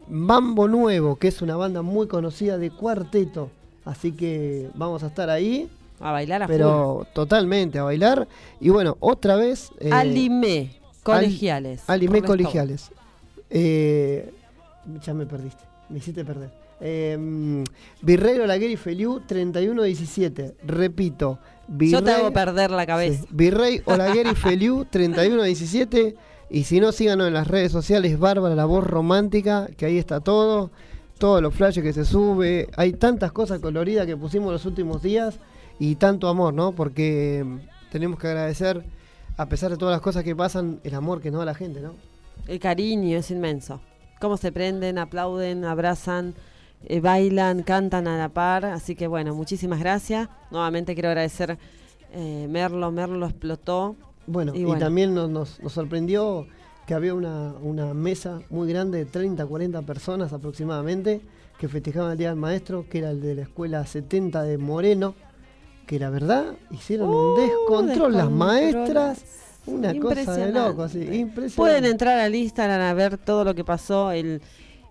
[0.10, 3.50] Mambo Nuevo, que es una banda muy conocida de cuarteto.
[3.86, 5.70] Así que vamos a estar ahí,
[6.02, 6.54] A bailar a full.
[6.56, 8.28] pero totalmente a bailar.
[8.60, 9.70] Y bueno, otra vez.
[9.80, 10.72] eh, Alimé,
[11.04, 11.84] colegiales.
[11.88, 12.44] Alimé Por resto.
[12.44, 12.92] Colegiales.
[13.50, 14.34] Eh,
[15.04, 16.50] ya me perdiste, me hiciste perder.
[16.84, 17.64] Eh,
[18.02, 20.56] Virrey Olaguer y Feliu, 31-17.
[20.66, 21.38] Repito,
[21.68, 23.22] Virrey, Yo te hago perder la cabeza.
[23.22, 26.16] sí, Virrey Olaguer y Feliu, 31-17.
[26.50, 30.20] Y si no, síganos en las redes sociales, Bárbara, la voz romántica, que ahí está
[30.20, 30.72] todo.
[31.18, 32.68] Todos los flashes que se sube.
[32.76, 35.38] Hay tantas cosas coloridas que pusimos los últimos días.
[35.84, 36.74] Y tanto amor, ¿no?
[36.74, 37.58] Porque mm,
[37.92, 38.84] tenemos que agradecer,
[39.38, 41.82] a pesar de todas las cosas que pasan, el amor que nos da la gente,
[41.82, 41.94] ¿no?
[42.48, 43.82] El cariño es inmenso.
[44.20, 46.36] Cómo se prenden, aplauden, abrazan,
[46.86, 48.66] eh, bailan, cantan a la par.
[48.66, 50.30] Así que bueno, muchísimas gracias.
[50.52, 51.58] Nuevamente quiero agradecer
[52.14, 52.92] eh, Merlo.
[52.92, 53.96] Merlo explotó.
[54.28, 56.46] Bueno, Y también nos, nos- nos sorprendió
[56.86, 61.22] que había una, una mesa muy grande de 30, 40 personas aproximadamente
[61.60, 65.16] que festejaban el Día del Maestro, que era el de la escuela 70 de Moreno,
[65.86, 69.24] que la verdad hicieron un Uh, descontrol las maestras,
[69.66, 71.56] una cosa de loco, así, impresionante.
[71.56, 74.42] Pueden entrar al Instagram a ver todo lo que pasó el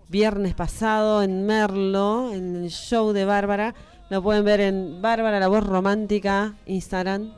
[0.09, 3.74] viernes pasado en Merlo, en el show de Bárbara.
[4.11, 7.32] Lo pueden ver en Bárbara, la voz romántica, Instagram.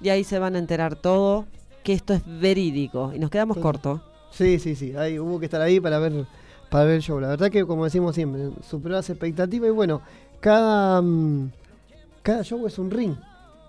[0.00, 1.46] Y ahí se van a enterar todo,
[1.82, 3.12] que esto es verídico.
[3.14, 4.00] Y nos quedamos cortos.
[4.30, 6.26] Sí, sí, sí, ahí hubo que estar ahí para ver
[6.70, 7.20] para ver el show.
[7.20, 10.00] La verdad que como decimos siempre, superó las expectativas y bueno,
[10.40, 11.50] cada mm,
[12.22, 13.14] cada show es un ring,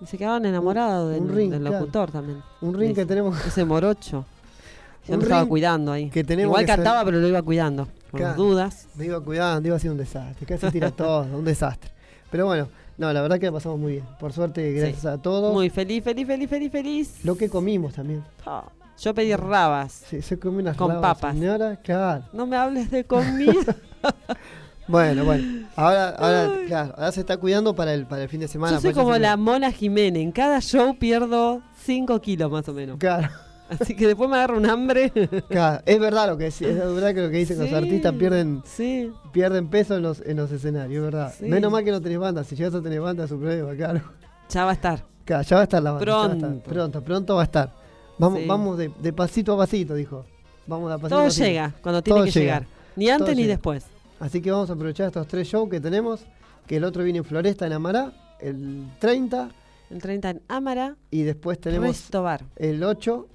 [0.01, 1.79] Y se quedaron enamorados del, un ring, del claro.
[1.79, 2.41] locutor también.
[2.61, 4.25] un ring que tenemos Ese morocho.
[5.07, 6.09] Yo lo estaba cuidando ahí.
[6.09, 7.87] que Igual ser- cantaba, pero lo iba cuidando.
[8.11, 8.87] Por las dudas.
[8.95, 11.91] Me iba cuidando, iba a ser un desastre, casi tira todo, un desastre.
[12.31, 14.05] Pero bueno, no, la verdad que la pasamos muy bien.
[14.19, 15.07] Por suerte, gracias Sí.
[15.07, 15.51] a todos.
[15.53, 17.25] Muy feliz, feliz, feliz, feliz, feliz.
[17.25, 18.23] Lo que comimos también.
[18.45, 18.63] Ah,
[18.99, 20.03] Yo pedí rabas.
[20.09, 21.33] Sí, se comió unas Con rabas, papas.
[21.33, 22.23] Señora, claro.
[22.31, 23.75] No me hables de comida.
[24.87, 25.67] Bueno, bueno.
[25.75, 28.73] Ahora, ahora, claro, ahora se está cuidando para el, para el fin de semana.
[28.77, 30.21] Yo soy por eso como la Mona Jiménez.
[30.23, 32.97] En cada show pierdo 5 kilos más o menos.
[32.97, 33.29] Claro,
[33.69, 35.11] Así que después me agarro un hambre.
[35.49, 35.81] claro.
[35.85, 38.61] Es verdad lo que es, es verdad que lo que dicen Sí, los artistas pierden
[38.65, 39.09] Sí.
[39.31, 41.33] pierden peso en los, en los escenarios, es verdad.
[41.39, 41.45] Sí.
[41.45, 44.01] Menos mal que no tenés banda, si llegas a tener banda es un problema, claro.
[44.49, 45.03] Ya va a estar.
[45.25, 46.13] Claro, ya va a estar la banda.
[46.13, 46.39] a estar.
[46.39, 46.69] Pronto.
[46.69, 47.73] pronto, pronto va a estar.
[48.19, 50.25] Vamos, vamos de, de pasito a pasito, dijo.
[50.67, 51.45] Vamos de pasito a Todo pasito.
[51.45, 52.45] llega cuando tiene Todo que llega.
[52.59, 52.67] llegar.
[52.97, 53.53] Ni antes Todo ni llega.
[53.53, 53.85] después.
[54.23, 56.21] Así que vamos a aprovechar estos tres shows que tenemos.
[56.65, 59.49] Que el otro viene en Floresta, en Amará, el 30.
[59.89, 62.41] El 30 en Amara, Y después tenemos Restobar.
[62.55, 63.27] el 8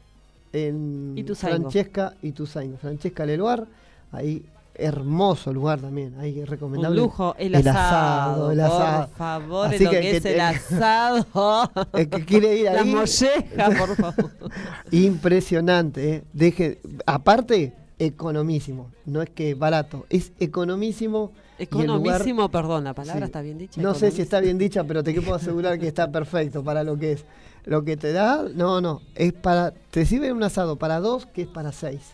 [0.54, 1.26] en.
[1.36, 2.78] Francesca y Tuzaingo.
[2.78, 3.66] Francesca Leluar,
[4.12, 4.42] ahí
[4.74, 6.14] hermoso lugar también.
[6.20, 7.00] Ahí Un recomendable.
[7.00, 9.06] lujo, el, el asado, asado, el asado.
[9.08, 11.70] Por favor, Así lo que- es el asado.
[11.92, 12.94] El que quiere ir La ahí.
[12.94, 14.30] molleja, por favor.
[14.90, 16.24] Impresionante, ¿eh?
[16.32, 18.90] Deje, aparte, economísimo.
[19.06, 21.32] No es que barato, es economísimo.
[21.58, 23.24] el lugar- Economísimo, perdón, la palabra Sí.
[23.26, 23.80] está bien dicha.
[23.82, 24.22] No sé si economísimo.
[24.22, 27.24] está bien dicha, pero te puedo asegurar que está perfecto para lo que es.
[27.64, 31.42] Lo que te da, no, no, es para, te sirve un asado para dos que
[31.42, 32.12] es para seis.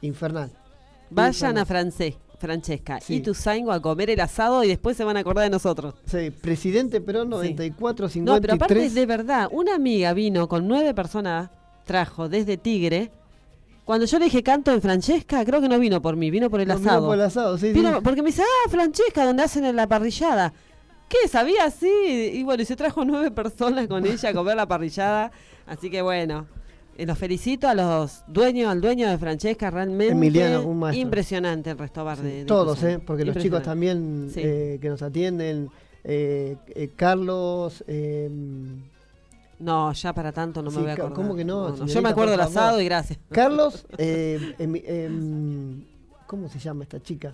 [0.00, 0.50] Infernal.
[1.10, 1.64] Vayan a.
[1.64, 3.14] Francés, Francesca Sí.
[3.16, 5.94] y Tuzaingo a comer el asado y después se van a acordar de nosotros.
[6.06, 8.40] Sí, presidente Perón 94, No, 53.
[8.42, 11.50] pero aparte de verdad, una amiga vino con nueve personas,
[11.84, 13.12] trajo desde Tigre.
[13.84, 16.60] Cuando yo le dije canto en Francesca, creo que no vino por mí, vino por
[16.60, 17.06] el No, asado.
[17.06, 17.72] por el asado, sí, sí.
[17.74, 20.52] Vino- porque me dice, ah, Francesca, donde hacen la parrillada.
[21.08, 21.28] ¿Qué?
[21.28, 21.70] ¿Sabía?
[21.70, 22.30] Sí.
[22.32, 25.30] Y bueno, y se trajo nueve personas con ella a comer la parrillada.
[25.66, 26.46] Así que bueno,
[26.96, 31.02] eh, los felicito a los dueños, al dueño de Francesca, realmente Emiliano, un maestro.
[31.02, 32.82] impresionante el restobar Sí, de, de Todos.
[32.84, 32.98] ¿eh?
[33.04, 34.40] Porque los chicos también Sí.
[34.42, 35.68] eh, que nos atienden,
[36.04, 36.56] eh,
[36.96, 38.30] Carlos, eh,
[39.58, 41.12] No, ya para tanto no me Sí, voy a acordar.
[41.12, 43.18] ¿cómo que no, Yo señorita, me acuerdo del asado y gracias.
[43.30, 45.84] Carlos, eh, emi- em,
[46.26, 47.32] ¿cómo se llama esta chica?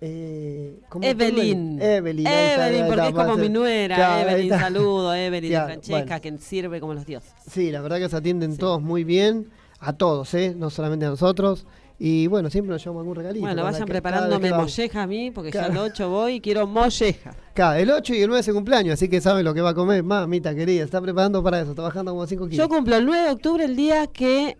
[0.00, 1.80] Eh, ¿cómo Evelyn.
[1.82, 3.96] Evelyn, Evelyn, porque es como mi nuera.
[3.96, 5.14] Claro, Evelyn, saludo.
[5.14, 6.38] Evelyn Claro, y Francesca, bueno.
[6.38, 7.32] que sirve como los dioses.
[7.50, 8.58] Sí, la verdad que se atienden Sí.
[8.58, 9.50] todos muy bien,
[9.80, 10.54] a todos, ¿eh?
[10.56, 11.66] No solamente a nosotros.
[12.00, 13.44] Y bueno, siempre nos llevamos algún regalito.
[13.44, 17.34] Bueno, vayan que- preparándome molleja a mí, porque ya el 8 voy y quiero molleja.
[17.54, 19.70] Claro, el 8 y el 9 es su cumpleaños, así que saben lo que va
[19.70, 20.04] a comer.
[20.04, 22.56] Mamita querida, está preparando para eso, está bajando como 5 kilos.
[22.56, 24.56] Yo cumplo el 9 de octubre, el día que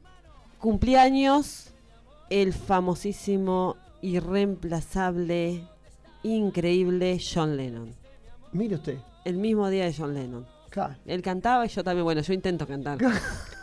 [0.58, 1.66] cumplí años
[2.28, 5.64] el famosísimo, irreemplazable,
[6.24, 7.94] increíble John Lennon.
[8.52, 10.44] Mire usted, El mismo día de John Lennon.
[10.70, 10.96] claro.
[11.06, 12.98] Él cantaba y yo también, bueno, yo intento cantar.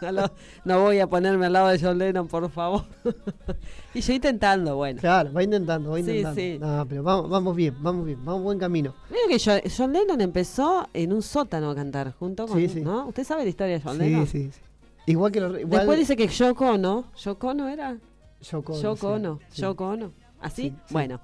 [0.66, 2.84] No voy a ponerme al lado de John Lennon, por favor.
[3.94, 5.00] y yo intentando, bueno.
[5.00, 6.36] Claro, va intentando, va Sí, intentando.
[6.42, 6.58] sí.
[6.60, 8.94] No, pero vamos, vamos bien, vamos bien, vamos buen camino.
[9.10, 12.58] Creo que John Lennon empezó en un sótano a cantar, junto con...
[12.58, 12.82] Sí, sí.
[12.82, 13.08] ¿no?
[13.08, 14.28] ¿Usted sabe la historia de John Sí, Lennon?
[14.28, 14.60] sí, sí.
[15.08, 17.98] Igual que igual Después dice que Yoko Ono, Yoko Ono era...
[18.42, 19.08] Yoko Ono, Yoko
[19.50, 20.24] sí, Ono, sí.
[20.42, 20.62] ¿Así?
[20.64, 20.94] Sí, sí.
[20.94, 21.20] Bueno.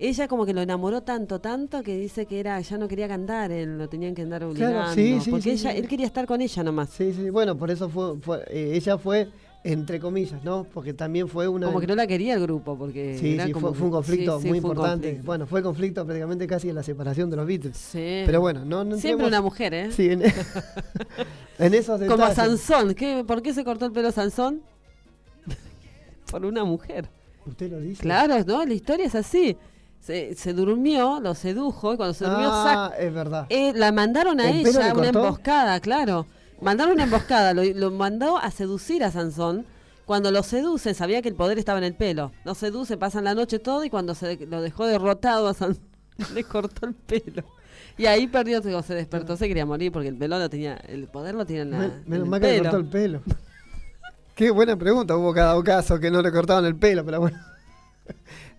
[0.00, 3.50] Ella como que lo enamoró tanto, tanto que dice que era, ya no quería cantar,
[3.50, 4.92] él lo tenían que andar obligando.
[4.94, 6.90] sí, sí, porque sí, ella, él quería estar con ella nomás.
[6.90, 9.28] Sí, sí, bueno, por eso fue, fue- eh, ella fue
[9.64, 10.64] entre comillas, ¿no?
[10.72, 13.52] Porque también fue una Como que no la quería el grupo, porque Sí, era sí,
[13.52, 15.08] como fue, fue un conflicto muy importante.
[15.08, 15.26] conflicto.
[15.26, 17.76] Bueno, fue conflicto prácticamente casi en la separación de los Beatles.
[17.76, 18.22] Sí.
[18.24, 19.90] Pero bueno, no, no Siempre entremos- una mujer, ¿eh?
[19.90, 20.22] Sí, en,
[21.58, 22.60] en esos Como a detalles.
[22.60, 22.94] Sansón.
[22.94, 24.62] ¿Qué, ¿Por qué se cortó el pelo Sansón?
[26.30, 27.08] Por una mujer.
[27.44, 28.00] Usted lo dice.
[28.02, 28.64] Claro, ¿no?
[28.64, 29.56] La historia es así.
[30.00, 33.46] Se, se durmió, lo sedujo y cuando se durmió, Ah, sac- es verdad.
[33.50, 36.26] eh, la mandaron a ¿El pelo ella, una emboscada, claro.
[36.60, 39.64] Mandaron una emboscada, lo, lo mandó a seducir a Sansón.
[40.06, 42.32] Cuando lo seduce, sabía que el poder estaba en el pelo.
[42.44, 45.84] Lo seduce, pasan la noche todo y cuando se lo dejó derrotado a Sansón,
[46.34, 47.44] le cortó el pelo.
[47.98, 51.34] Y ahí perdió, se despertó, se quería morir porque el pelo lo tenía, el poder
[51.34, 53.22] lo tiene en, la, Men- en Menos mal que le cortó el pelo.
[54.34, 55.16] Qué buena pregunta.
[55.16, 57.38] Hubo cada caso que no le cortaban el pelo, pero bueno.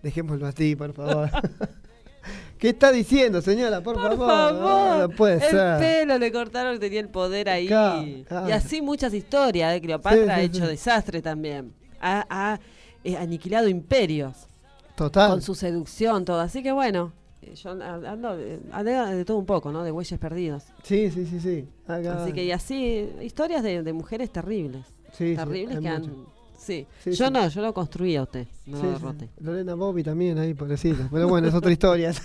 [0.02, 1.28] Dejémoslo así, por favor.
[2.58, 3.80] ¿Qué está diciendo, señora?
[3.82, 4.28] Por, Por favor.
[4.28, 5.78] favor, No puede el ser.
[5.78, 7.66] pelo le cortaron, tenía el poder ahí.
[7.66, 8.48] Claro, claro.
[8.48, 9.72] Y así muchas historias.
[9.72, 10.66] De Cleopatra Sí, sí, ha hecho sí.
[10.70, 11.72] desastre también.
[12.00, 12.60] Ha, ha,
[13.02, 14.46] eh, aniquilado imperios
[14.94, 15.30] Total.
[15.30, 16.40] con su seducción, todo.
[16.40, 19.82] Así que bueno, eh, yo ando ando de todo un poco, ¿no?
[19.82, 20.64] De bueyes perdidos.
[20.82, 21.66] Sí, sí, sí, sí.
[21.88, 24.84] Acá- Así que y así, historias de, de mujeres terribles.
[25.12, 26.12] Sí, sí, terribles que han.
[26.60, 26.86] Sí.
[27.02, 27.32] Sí, yo sí.
[27.32, 29.28] no, yo lo construí a usted, no Sí, lo derroté.
[29.40, 31.08] Lorena Bobby también ahí, pobrecita.
[31.10, 32.12] Pero bueno, es otra historia.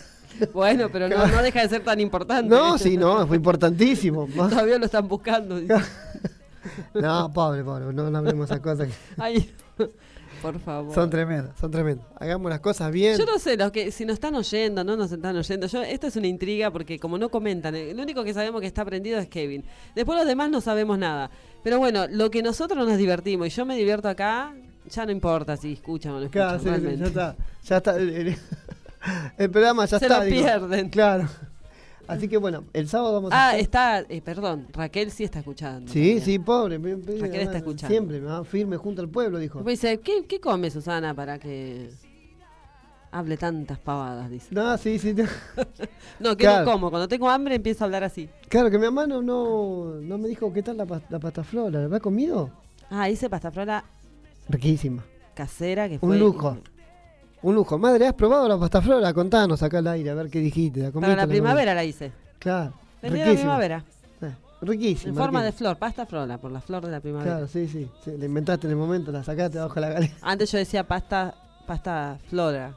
[0.54, 2.50] Bueno, pero no, no deja de ser tan importante.
[2.54, 4.28] No, sí, no, fue importantísimo.
[4.36, 5.58] Todavía lo están buscando.
[6.94, 9.50] No, pobre, pobre, no, no hablemos esas cosas que Ay,
[10.42, 10.94] por favor.
[10.94, 12.06] son tremendas, son tremendas.
[12.18, 13.18] Hagamos las cosas bien.
[13.18, 15.68] Yo no sé, los que si nos están oyendo, no nos están oyendo.
[15.68, 18.68] Yo, esto es una intriga porque como no comentan, eh, lo único que sabemos que
[18.68, 19.64] está aprendido es Kevin.
[19.94, 21.30] Después los demás no sabemos nada.
[21.66, 24.54] Pero bueno, lo que nosotros nos divertimos y yo me divierto acá,
[24.88, 26.60] ya no importa si escuchan o no escuchan.
[26.60, 27.36] Claro, sí, ya está.
[27.64, 27.96] Ya está.
[27.98, 28.38] El, el-
[29.40, 30.20] el programa ya Se está.
[30.20, 30.44] lo digo.
[30.44, 30.90] pierden.
[30.90, 31.28] Claro.
[32.08, 33.48] Así que bueno, el sábado vamos a.
[33.50, 35.92] Ah, está, eh, perdón, Raquel sí está escuchando.
[35.92, 36.22] Sí, también.
[36.22, 36.78] sí, pobre.
[36.78, 37.88] me- me- Raquel está escuchando.
[37.92, 39.58] Siempre, me va firme junto al pueblo, dijo.
[39.58, 41.90] Después dice, ¿qué, ¿qué come Susana para que
[43.18, 44.30] hable tantas pavadas?
[44.30, 44.48] Dice.
[44.52, 45.14] No, sí, sí.
[45.14, 45.24] no.
[46.20, 46.66] No, que Claro.
[46.66, 46.90] no como.
[46.90, 48.30] Cuando tengo hambre empiezo a hablar así.
[48.50, 51.80] Claro, que mi mamá no, no, no me dijo qué tal la, la pasta flora.
[51.80, 52.50] ¿La habrá comido?
[52.90, 53.84] Ah, hice pasta flora
[54.48, 55.04] Riquísima.
[55.34, 56.18] casera que Un fue...
[56.18, 56.58] lujo.
[57.42, 57.78] Un lujo.
[57.78, 59.14] Madre, ¿has probado la pasta flora?
[59.14, 60.80] Contanos acá al aire, a ver qué dijiste.
[60.80, 61.30] ¿La Para comiste, la no?
[61.30, 62.12] primavera la hice.
[62.40, 62.74] Claro.
[63.02, 63.84] De la primavera.
[64.22, 65.10] Eh, riquísima.
[65.10, 67.32] En forma de flor, pasta flora, por la flor de la primavera.
[67.32, 68.12] Claro, sí, sí, sí.
[68.18, 70.14] La inventaste en el momento, la sacaste abajo de la galera.
[70.22, 71.36] Antes yo decía pasta,
[71.68, 72.74] pasta flora.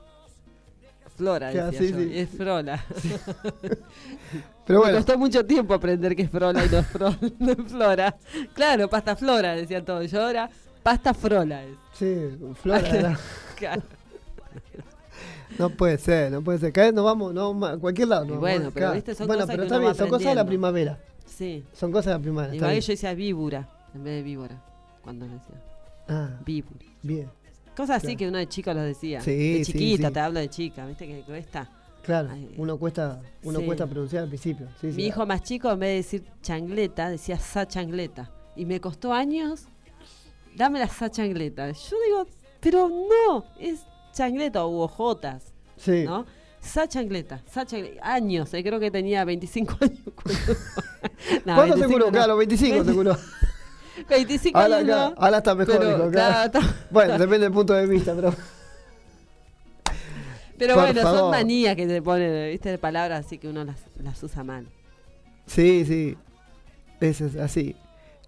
[1.18, 2.10] Flora, decía sí, yo, sí.
[2.14, 2.84] es frola.
[4.66, 7.52] Pero Me bueno, costó mucho tiempo aprender que es frola y no es, fro- no
[7.52, 8.16] es flora.
[8.54, 10.10] Claro, pasta flora, decían todos.
[10.10, 10.48] Yo ahora,
[10.82, 11.64] pasta frola.
[11.64, 11.76] es.
[11.94, 13.18] sí, flora.
[13.56, 13.82] Claro.
[15.58, 16.72] No puede ser, no puede ser.
[16.72, 18.24] Cada vez nos vamos, no, a cualquier lado.
[18.26, 20.34] Nos bueno, vamos, pero viste, son bueno, cosas pero que está bien, son cosas de
[20.36, 20.98] la primavera.
[21.26, 21.64] Sí.
[21.72, 22.54] Son cosas de la primavera.
[22.54, 24.62] Igual yo decía víbora, en vez de víbora.
[25.02, 25.62] Cuando decía
[26.08, 26.84] Ah, víbora.
[27.02, 27.28] bien,
[27.78, 28.18] Cosas así Claro.
[28.18, 29.20] que uno de chico los decía.
[29.20, 30.14] Sí, de chiquita, sí.
[30.14, 31.70] te hablo de chica, ¿viste que cuesta?
[32.02, 32.28] claro.
[32.32, 34.66] Ay, uno cuesta, uno cuesta pronunciar al principio.
[34.82, 38.30] Mi hijo más chico, en vez de decir changleta, decía sa changleta.
[38.56, 39.66] Y me costó años,
[40.56, 41.70] dame la sa changleta.
[41.70, 42.26] Yo digo,
[42.60, 43.80] pero no, es
[44.12, 46.02] changleta o ojotas, Sí.
[46.04, 46.26] ¿no?
[46.60, 48.00] Sa changleta, sa changleta.
[48.02, 50.00] Años, eh, creo que tenía 25 años.
[51.44, 52.06] No, ¿Cuándo 25 se curó?
[52.06, 52.12] no.
[52.12, 53.16] Claro, 25 se curó.
[54.08, 55.14] 25 Ahora, años no.
[55.16, 56.66] ahora está mejor, pero, dijo, claro, claro.
[56.66, 58.34] está- Bueno, depende del punto de vista, pero.
[60.58, 63.76] pero Por bueno, son manías que te ponen, viste, de palabras así que uno las,
[64.02, 64.66] las usa mal.
[65.46, 66.16] Sí, sí.
[67.00, 67.76] Es, es así.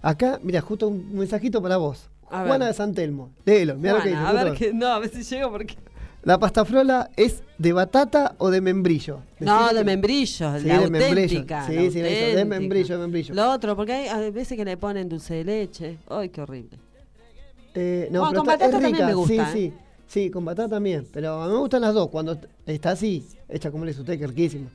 [0.00, 2.08] Acá, mira, justo un mensajito para vos.
[2.30, 2.48] A ver.
[2.48, 3.30] Juana de San Telmo.
[3.44, 4.20] Léelo, mira lo que dice.
[4.20, 5.76] A ver que, no, a ver si llego porque...
[6.22, 9.20] ¿La pasta frola es de batata o de membrillo?
[9.38, 11.06] No, de membrillo, Sí, la de membrillo.
[11.22, 11.66] auténtica.
[11.66, 13.34] Sí, la sí, eso, de membrillo, de membrillo.
[13.34, 15.98] Lo otro, porque hay, hay veces que le ponen dulce de leche.
[16.08, 16.78] Ay, qué horrible.
[17.74, 19.72] Eh, no, Bueno, pero con está- es batata también me gusta, Sí, ¿eh?
[19.72, 19.74] sí.
[20.06, 21.06] Sí, con batata también.
[21.12, 22.08] Pero a mí me gustan las dos.
[22.08, 24.68] Cuando está así, hecha como le dice usted, que riquísima.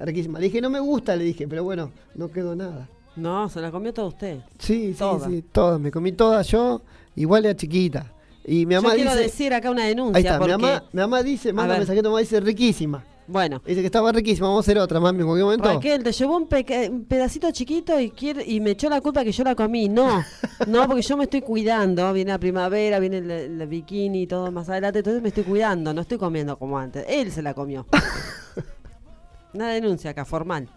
[0.00, 0.38] Riquísima.
[0.40, 2.88] Le dije, no me gusta, le dije, pero bueno, no quedó nada.
[3.14, 4.40] No, se la comió todo usted.
[4.58, 5.28] Sí, sí, Toda.
[5.28, 5.78] sí, todas.
[5.80, 6.82] Me comí todas yo,
[7.14, 8.12] igual era chiquita.
[8.44, 9.22] Y mi Yo mamá quiero dice.
[9.22, 10.16] decir acá una denuncia.
[10.16, 13.04] Ahí está, mi porque, mamá, mi mamá dice, manda un mensajito, mamá dice riquísima.
[13.28, 15.68] Bueno, Dice que estaba riquísima, vamos a hacer otra, mami, en cualquier momento.
[15.72, 19.44] Raquel, te llevó un, pedacito chiquito y quiere y me echó la culpa que yo
[19.44, 19.88] la comí.
[19.88, 20.24] No,
[20.66, 22.12] no, porque yo me estoy cuidando.
[22.12, 24.98] Viene la primavera, viene el, el bikini y todo más adelante.
[24.98, 27.04] Entonces me estoy cuidando, no estoy comiendo como antes.
[27.08, 27.86] Él se la comió.
[29.54, 30.68] Una denuncia acá, formal.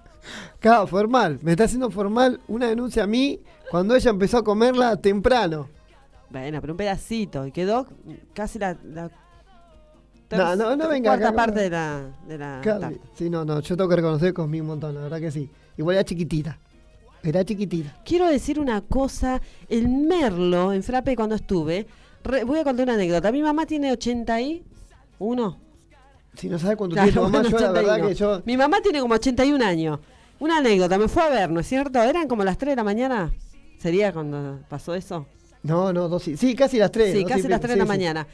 [0.59, 1.39] Claro, formal.
[1.41, 3.39] Me está haciendo formal una denuncia a mí
[3.71, 5.69] cuando ella empezó a comerla temprano.
[6.41, 7.45] Bueno, pero un pedacito.
[7.47, 7.87] Y quedó
[8.33, 9.09] casi la, la
[10.31, 12.99] No, no, no venga cuarta acá, parte de la, de la Claro, tarta.
[13.15, 15.49] sí, no, no, yo tengo que reconocer que comí un montón, la verdad que sí.
[15.77, 16.57] Igual era chiquitita.
[17.23, 17.95] Era chiquitita.
[18.05, 19.41] Quiero decir una cosa.
[19.69, 21.87] El merlo en Frappe cuando estuve.
[22.23, 23.31] re- voy a contar una anécdota.
[23.31, 25.59] Mi mamá tiene 81.
[26.35, 28.07] Si no sabes cuánto Claro, tiene mamá, yo la verdad 81.
[28.09, 28.41] que yo.
[28.45, 29.99] Mi mamá tiene como 81 años.
[30.39, 32.01] Una anécdota, me fue a ver, ¿no es cierto?
[32.03, 33.31] Eran como las 3 de la mañana.
[33.79, 35.25] ¿Sería cuando pasó eso?
[35.65, 37.11] No, no, dos y- Sí, casi las tres.
[37.13, 38.27] sí, y casi las 3 de la sí, mañana.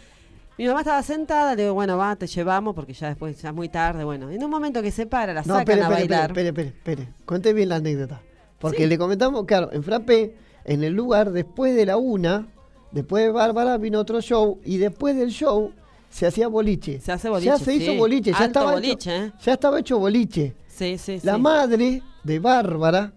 [0.57, 3.55] Mi mamá estaba sentada, le digo, bueno, va, te llevamos porque ya después ya es
[3.55, 4.03] muy tarde.
[4.03, 6.29] Bueno, en un momento que se para, la No, sacan espere, a espere, bailar.
[6.31, 7.07] espere, espere, espere.
[7.25, 8.21] Cuente bien la anécdota.
[8.59, 12.47] Porque le comentamos, claro, en Frappé, en el lugar, después de la una,
[12.91, 15.71] después de Bárbara, vino otro show, y después del show
[16.11, 16.99] se hacía boliche.
[16.99, 19.31] Se hace boliche, Ya se hizo boliche, ya estaba, boliche, hecho, ¿eh?
[19.41, 20.53] ya estaba hecho boliche.
[20.67, 23.13] Sí, sí, La madre de Bárbara,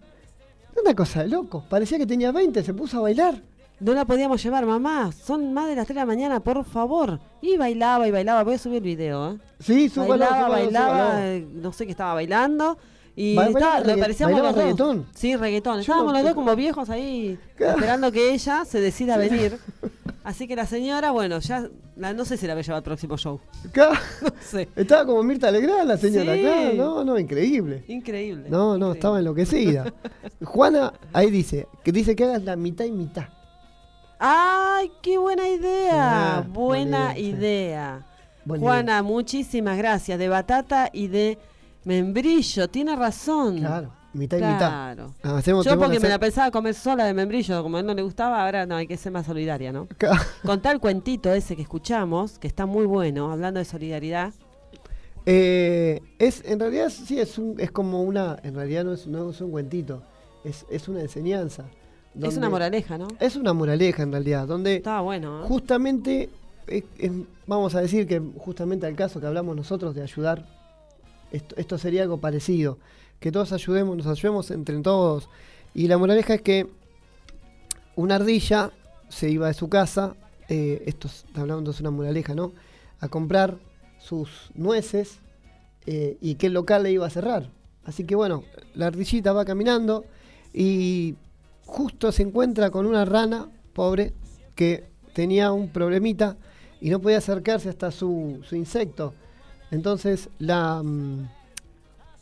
[0.81, 3.43] una cosa de loco, parecía que tenía 20, se puso a bailar.
[3.81, 5.11] No la podíamos llevar, mamá.
[5.13, 7.19] Son más de las 3 de la mañana, por favor.
[7.43, 8.43] Y bailaba y bailaba.
[8.45, 9.39] Voy a subir el video, ¿eh?
[9.61, 11.19] Sí, súbalo, bailaba, súbalo, bailaba, súbalo.
[11.27, 12.79] eh, no sé qué estaba bailando.
[13.17, 14.65] Y Ba- estaba, bailaba parecíamos bailaba los dos.
[14.89, 15.07] reggaetón.
[15.15, 15.81] Sí, reggaetón.
[15.81, 17.75] Estábamos los dos como viejos ahí, Claro.
[17.75, 19.59] esperando que ella se decida a venir.
[20.25, 22.83] Así que la señora, bueno, ya la, no sé si la voy a llevar al
[22.83, 23.41] próximo show.
[23.69, 23.91] Acá,
[24.23, 24.69] No sé.
[24.75, 26.47] estaba como Mirta Legrand la señora, Sí.
[26.47, 26.73] acá.
[26.77, 27.85] No, no, increíble.
[27.89, 28.49] Increíble.
[28.49, 29.93] No, no, estaba enloquecida.
[30.43, 33.25] Juana, ahí dice, que dice que hagas la mitad y mitad.
[34.19, 36.37] ¡Ay, qué buena idea!
[36.39, 38.07] Ah, buena buena idea,
[38.47, 40.19] Juana, muchísimas gracias.
[40.19, 41.39] De batata y de
[41.85, 42.69] membrillo.
[42.69, 43.59] Tiene razón.
[43.59, 44.59] Claro, mitad y mitad.
[44.59, 45.15] Claro.
[45.23, 47.95] Hacemos- Yo porque que me la pensaba comer sola de membrillo, como a él no
[47.95, 49.89] le gustaba, ahora no, hay que ser más solidaria, ¿no?
[50.45, 54.33] Contá el cuentito ese que escuchamos, que está muy bueno, hablando de solidaridad.
[55.27, 59.31] Eh, es, en realidad sí, es, un, es como una, en realidad no es, no
[59.31, 60.03] es un cuentito,
[60.45, 61.65] es, es una enseñanza.
[62.23, 63.09] Es una moraleja, ¿no?
[63.21, 65.49] Es una moraleja en realidad, donde Estaba bueno, ¿eh?
[65.49, 66.31] justamente,
[66.67, 67.13] es- es-
[67.47, 70.47] vamos a decir que justamente al caso que hablamos nosotros de ayudar,
[71.33, 72.79] esto, esto sería algo parecido,
[73.21, 75.29] que todos ayudemos, nos ayudemos entre todos.
[75.75, 76.69] Y la moraleja es que
[77.97, 78.71] una ardilla
[79.09, 80.15] se iba de su casa,
[80.49, 82.53] eh, esto es, hablando de una moraleja, ¿no?
[83.01, 83.57] A comprar
[83.99, 85.19] sus nueces
[85.87, 87.51] eh, y que el local le iba a cerrar.
[87.85, 88.45] Así que bueno,
[88.75, 90.05] la ardillita va caminando
[90.53, 91.15] y
[91.67, 94.15] justo se encuentra con una rana pobre
[94.55, 96.37] que tenía un problemita
[96.81, 99.15] y no podía acercarse hasta su, insecto.
[99.71, 101.29] Entonces la, mm,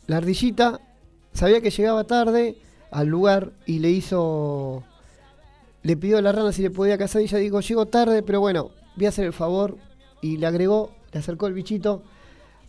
[0.07, 0.79] la ardillita
[1.33, 2.57] sabía que llegaba tarde
[2.91, 4.83] al lugar y le hizo
[5.83, 8.39] le pidió a la rana si le podía casar y ella dijo, llego tarde, pero
[8.39, 9.77] bueno, voy a hacer el favor.
[10.21, 12.03] Y le agregó, le acercó el bichito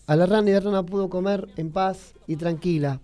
[0.07, 3.01] a la rana y la rana pudo comer en paz y tranquila.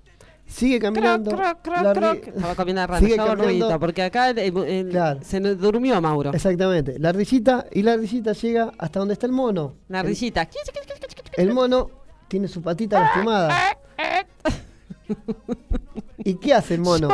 [0.51, 1.31] Sigue caminando.
[1.31, 2.27] Croc, croc, croc, croc.
[2.27, 2.87] Estaba comiendo
[3.37, 5.21] ruidito, porque acá el- el- Claro.
[5.23, 6.33] se nos durmió Mauro.
[6.35, 6.99] Exactamente.
[6.99, 9.75] La ardillita y la ardillita llega hasta donde está el mono.
[9.89, 10.49] La rillita.
[11.37, 11.91] El, el mono
[12.29, 13.57] tiene su patita lastimada.
[16.25, 17.09] ¿Y qué hace el mono?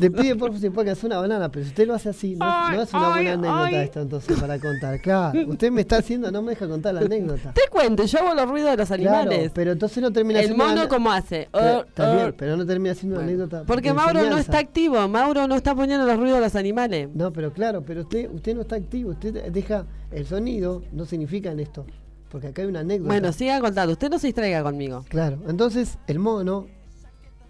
[0.00, 2.36] Te pide por favor si puede hacer una banana, pero si usted lo hace así,
[2.36, 5.00] no, es- no es una buena anécdota esto entonces para contar.
[5.00, 7.52] Claro, usted me está haciendo, no me deja contar la anécdota.
[7.52, 9.50] Te cuento, yo hago los ruidos de los Claro, animales.
[9.54, 11.48] pero entonces no termina el una mono, ane- ¿cómo hace?
[11.52, 12.34] Pero- Oh, bien, oh.
[12.36, 13.64] pero no termina siendo una Bueno, anécdota.
[13.66, 17.08] Porque Mauro no está activo, Mauro no está poniendo los ruidos de los animales.
[17.14, 21.50] No, pero claro, pero usted, usted no está activo, usted deja el sonido, no significa
[21.50, 21.84] en esto,
[22.30, 23.08] porque acá hay una anécdota.
[23.12, 25.04] Bueno, siga contando, usted no se distraiga conmigo.
[25.08, 26.66] Claro, entonces el mono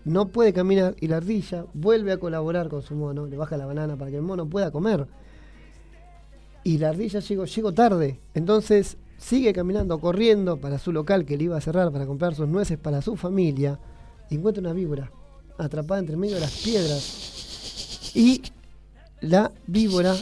[0.07, 3.67] no puede caminar y la ardilla vuelve a colaborar con su mono, le baja la
[3.67, 5.09] banana para que el mono pueda comer.
[6.63, 11.45] Y la ardilla llegó, llegó tarde, entonces sigue caminando, corriendo para su local que le
[11.45, 13.81] iba a cerrar para comprar sus nueces para su familia
[14.31, 15.11] y encuentra una víbora
[15.59, 18.13] atrapada entre medio de las piedras.
[18.15, 18.43] Y
[19.21, 20.15] la víbora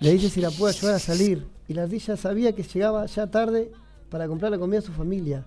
[0.00, 1.46] le dice si la puede ayudar a salir.
[1.68, 3.70] Y la ardilla sabía que llegaba ya tarde
[4.10, 5.46] para comprar la comida a su familia.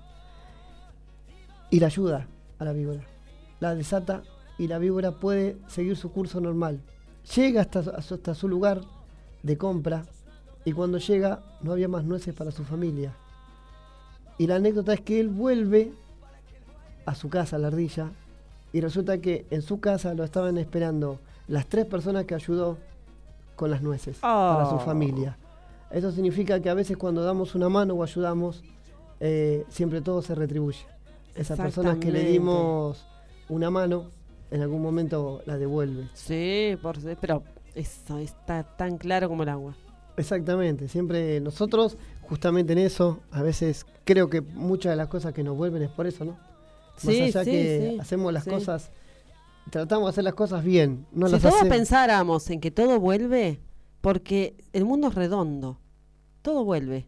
[1.69, 2.25] Y la ayuda
[2.57, 3.18] a la víbora.
[3.59, 4.23] La desata
[4.57, 6.81] y la víbora puede seguir su curso normal.
[7.35, 8.81] Llega hasta, hasta su lugar
[9.43, 10.05] de compra
[10.65, 13.13] y cuando llega no había más nueces para su familia.
[14.37, 15.91] Y la anécdota es que él vuelve
[17.05, 18.11] a su casa, la ardilla,
[18.71, 22.77] y resulta que en su casa lo estaban esperando las tres personas que ayudó
[23.55, 24.79] con las nueces para su Oh.
[24.79, 25.37] familia.
[25.91, 28.63] Eso significa que a veces cuando damos una mano o ayudamos,
[29.19, 30.85] eh, siempre todo se retribuye.
[31.35, 33.05] Esas personas que le dimos
[33.49, 34.11] una mano,
[34.51, 36.07] en algún momento la devuelve.
[36.13, 37.43] Sí, por, pero
[37.75, 39.75] eso está tan claro como el agua.
[40.17, 45.43] Exactamente, siempre nosotros, justamente en eso, a veces creo que muchas de las cosas que
[45.43, 46.31] nos vuelven es por eso, ¿no?
[46.31, 48.91] Más Sí, allá sí, que sí, hacemos las cosas,
[49.71, 51.73] tratamos de hacer las cosas bien, no si las todos hacemos.
[51.77, 53.61] pensáramos en que todo vuelve,
[54.01, 55.79] porque el mundo es redondo,
[56.41, 57.07] todo vuelve.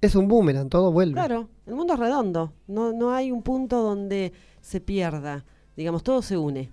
[0.00, 1.14] Es un boomerang, todo vuelve.
[1.14, 5.44] Claro, el mundo es redondo, no, no hay un punto donde se pierda,
[5.76, 6.70] digamos, todo se une,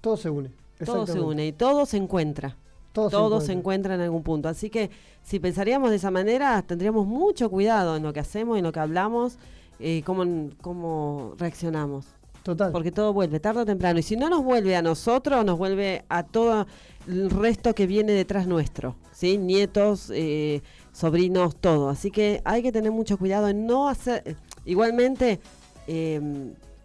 [0.00, 0.50] Todo se une.
[0.84, 2.56] todo se une y todo se encuentra.
[2.92, 3.52] Todo, todo se encuentra.
[3.52, 4.48] encuentra en algún punto.
[4.48, 4.90] Así que
[5.22, 8.80] si pensaríamos de esa manera, tendríamos mucho cuidado en lo que hacemos, en lo que
[8.80, 9.38] hablamos,
[9.80, 10.24] eh, cómo,
[10.62, 12.06] cómo reaccionamos.
[12.42, 12.72] Total.
[12.72, 13.98] Porque todo vuelve, tarde o temprano.
[13.98, 16.66] Y si no nos vuelve a nosotros, nos vuelve a todo
[17.08, 18.94] el resto que viene detrás nuestro.
[19.12, 19.36] ¿sí?
[19.36, 20.62] Nietos, eh,
[20.96, 21.90] sobrinos, todo.
[21.90, 24.36] Así que hay que tener mucho cuidado en no hacer...
[24.64, 25.38] Igualmente,
[25.86, 26.20] eh,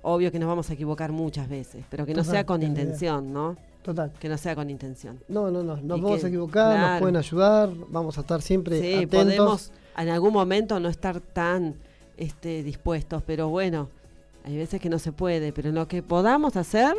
[0.02, 2.70] obvio que nos vamos a equivocar muchas veces, pero que no Total, sea con idea.
[2.70, 3.56] intención, ¿no?
[3.82, 4.12] Total.
[4.20, 5.18] Que no sea con intención.
[5.30, 5.78] No, no, no.
[5.78, 7.70] Nos Y vamos que- a equivocar, nos pueden ayudar.
[7.90, 9.20] Vamos a estar siempre Sí, atentos.
[9.24, 11.76] podemos en algún momento no estar tan
[12.18, 13.90] este, dispuestos, pero bueno,
[14.44, 16.94] hay veces que no se puede, pero en lo que podamos hacer,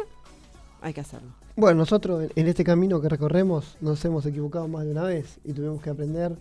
[0.80, 1.28] hay que hacerlo.
[1.54, 5.52] Bueno, nosotros en este camino que recorremos nos hemos equivocado más de una vez y
[5.52, 6.32] tuvimos que aprender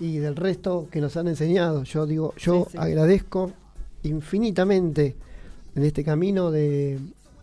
[0.00, 1.84] y del resto que nos han enseñado.
[1.84, 2.78] Yo digo, yo Sí, sí.
[2.78, 3.52] agradezco
[4.02, 5.16] infinitamente
[5.74, 6.98] en este camino de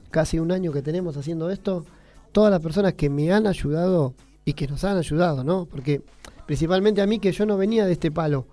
[0.09, 1.85] casi un año que tenemos haciendo esto,
[2.31, 4.13] todas las personas que me han ayudado
[4.45, 5.65] y que nos han ayudado, ¿no?
[5.65, 6.01] Porque
[6.45, 8.45] principalmente a mí que yo no venía de este palo,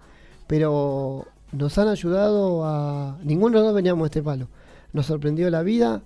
[0.47, 3.19] pero nos han ayudado a...
[3.23, 4.49] Ninguno de los dos veníamos de este palo.
[4.93, 6.03] Nos sorprendió la vida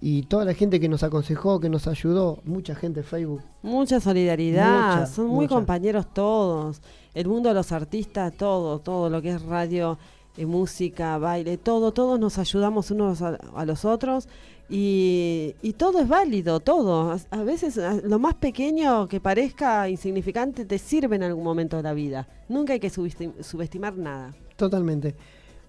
[0.00, 3.42] y toda la gente que nos aconsejó, que nos ayudó, mucha gente en Facebook.
[3.62, 5.54] Mucha solidaridad, Mucha, son muy mucha.
[5.54, 6.80] compañeros todos.
[7.14, 9.98] El mundo de los artistas, todo, todo lo que es radio,
[10.36, 14.28] eh, música, baile, todo, todos nos ayudamos unos a, los otros
[14.70, 17.18] y, todo es válido, todo.
[17.30, 21.92] A, veces lo más pequeño que parezca insignificante te sirve en algún momento de la
[21.92, 22.26] vida.
[22.48, 24.32] Nunca hay que subestim- subestimar nada.
[24.56, 25.14] Totalmente.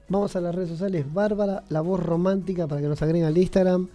[0.07, 1.11] Vamos a las redes sociales.
[1.11, 3.89] Bárbara, la voz romántica, para que nos agreguen al Instagram.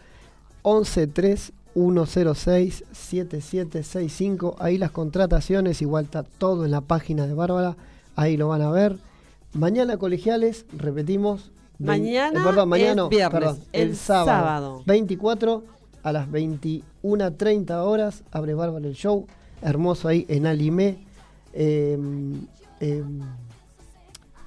[0.62, 7.76] 113 7765 Ahí las contrataciones, igual está todo en la página de Bárbara.
[8.16, 8.96] Ahí lo van a ver.
[9.52, 11.50] Mañana colegiales, repetimos.
[11.78, 14.82] Mañana eh, perdón, mañana, es viernes, perdón, el el sábado, sábado.
[14.86, 15.64] 24
[16.02, 18.22] a las 21.30 horas.
[18.32, 19.26] Abre Bárbara el show.
[19.62, 20.98] Hermoso ahí en Alimé.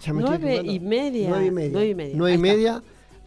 [0.01, 0.71] Ya me estoy Nueve equivocando.
[0.71, 1.29] y media.
[1.29, 1.71] Nueve y media.
[1.71, 2.57] Nueve y media, Nueve y ahí está.
[2.57, 2.83] media.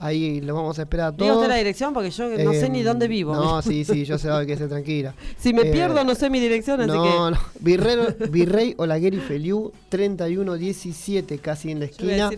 [0.07, 1.37] Ahí lo vamos a esperar a todos.
[1.37, 3.35] usted la dirección porque yo no sé ni Em, dónde vivo.
[3.35, 5.15] No, sí, sí, yo sé dónde que se tranquila.
[5.39, 7.09] Si me Eh, pierdo no sé mi dirección, así no, que...
[7.09, 7.39] no.
[7.61, 7.97] Virrey,
[8.31, 12.31] Virrey Olaguer y Feliu, 3117, casi en la esquina.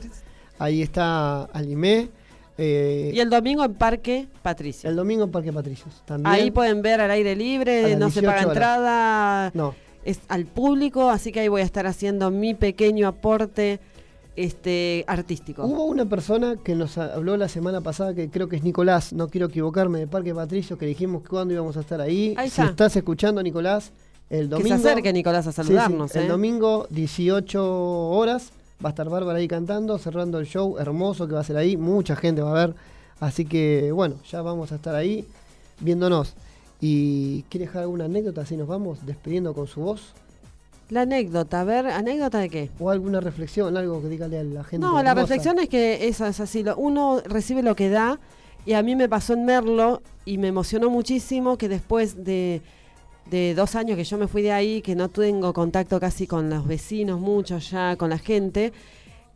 [0.59, 2.09] Ahí está Alimé.
[2.59, 4.89] Eh, Y el domingo en Parque Patricio.
[4.89, 6.03] el domingo en Parque Patricios.
[6.07, 6.33] También.
[6.33, 8.47] Ahí pueden ver al aire libre, no se 18 paga horas.
[8.53, 13.81] entrada, No, es al público, así que ahí voy a estar haciendo mi pequeño aporte
[14.37, 15.65] este artístico.
[15.65, 19.29] Hubo una persona que nos habló la semana pasada, que creo que es Nicolás, no
[19.29, 22.35] quiero equivocarme, de Parque Patricios, que dijimos cuándo íbamos a estar ahí.
[22.37, 22.71] Ahí si está.
[22.71, 23.93] estás escuchando, Nicolás,
[24.29, 24.69] el que domingo.
[24.69, 26.15] se acerque Nicolás a Sí, sí, saludarnos.
[26.15, 26.29] El ¿eh?
[26.29, 28.53] domingo, 18 horas,
[28.85, 31.77] va a estar Bárbara ahí cantando, cerrando el show hermoso que va a ser ahí.
[31.77, 32.75] Mucha gente va a ver.
[33.21, 35.27] Así que, bueno, ya vamos a estar ahí
[35.81, 36.35] viéndonos.
[36.81, 38.43] ¿Y quiere dejar alguna anécdota?
[38.43, 40.13] Así nos vamos despidiendo con su voz.
[40.89, 42.71] La anécdota, a ver, ¿anécdota de qué?
[42.79, 43.77] ¿O alguna reflexión?
[43.77, 44.87] Algo que dígale a la gente.
[44.87, 45.15] No, la hermosa.
[45.23, 48.21] reflexión es que eso es así, lo- uno recibe lo que da
[48.65, 52.63] y a mí me pasó en Merlo y me emocionó muchísimo que después de,
[53.31, 56.49] de dos años que yo me fui de ahí, que no tengo contacto casi con
[56.51, 58.73] los vecinos, muchos ya, con la gente,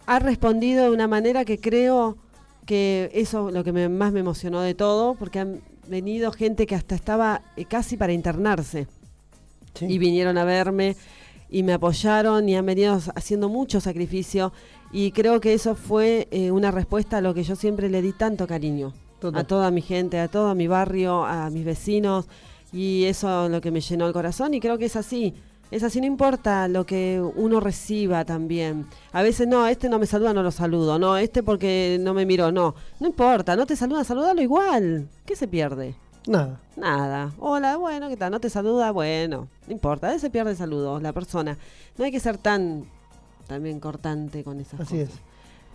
[0.06, 2.16] ha respondido de una manera que creo
[2.64, 6.66] que eso es lo que me- más me emocionó de todo, porque han venido gente
[6.66, 8.86] que hasta estaba eh, casi para internarse
[9.74, 9.86] Sí.
[9.88, 10.96] y vinieron a verme
[11.50, 14.52] y me apoyaron y han venido haciendo mucho sacrificio
[14.92, 18.12] y creo que eso fue eh, una respuesta a lo que yo siempre le di
[18.12, 18.92] tanto cariño
[19.34, 22.26] a toda mi gente, a todo mi barrio, a mis vecinos
[22.72, 25.34] y eso es lo que me llenó el corazón y creo que es así.
[25.70, 28.86] Es así, no importa lo que uno reciba también.
[29.12, 30.98] A veces no, este no me saluda, no lo saludo.
[30.98, 32.74] No, este porque no me miró, no.
[32.98, 35.08] No importa, no te saluda, saludalo igual.
[35.24, 35.94] ¿Qué se pierde?
[36.26, 36.60] Nada.
[36.76, 37.32] Nada.
[37.38, 38.30] Hola, bueno, ¿qué tal?
[38.30, 38.90] ¿No te saluda?
[38.90, 40.08] Bueno, no importa.
[40.08, 41.56] A veces pierde saludos la persona.
[41.96, 42.84] No hay que ser tan
[43.46, 45.20] también cortante con esas Así cosas.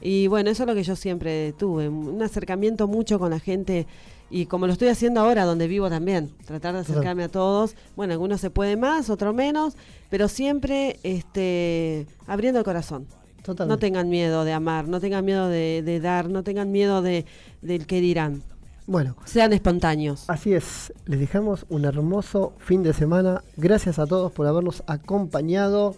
[0.02, 3.88] Y bueno, eso es lo que yo siempre tuve, un acercamiento mucho con la gente
[4.30, 7.76] y como lo estoy haciendo ahora donde vivo también, tratar de acercarme a todos.
[7.96, 9.76] Bueno, algunos se puede más, otros menos,
[10.10, 13.08] pero siempre este abriendo el corazón.
[13.44, 13.68] Total.
[13.68, 17.26] No tengan miedo de amar, no tengan miedo de, de dar, no tengan miedo de
[17.62, 18.42] del que dirán.
[18.88, 20.26] Bueno, Sean espontáneos.
[20.28, 23.44] Así es, les dejamos un hermoso fin de semana.
[23.58, 25.96] Gracias a todos por habernos acompañado.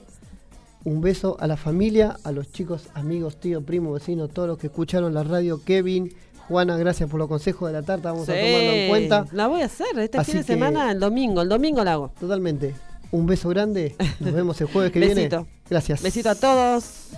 [0.85, 4.67] Un beso a la familia, a los chicos, amigos, tío, primo, vecino, todos los que
[4.67, 5.61] escucharon la radio.
[5.65, 6.13] Kevin,
[6.47, 8.11] Juana, gracias por los consejos de la tarta.
[8.11, 9.25] Vamos a tomarlo en cuenta.
[9.33, 11.41] La voy a hacer este Así fin de semana, el domingo.
[11.41, 12.13] El domingo la hago.
[12.17, 12.73] Totalmente.
[13.11, 13.97] Un beso grande.
[14.21, 15.15] Nos vemos el jueves que viene.
[15.15, 15.45] Besito.
[15.69, 16.01] Gracias.
[16.01, 17.09] Besito a todos.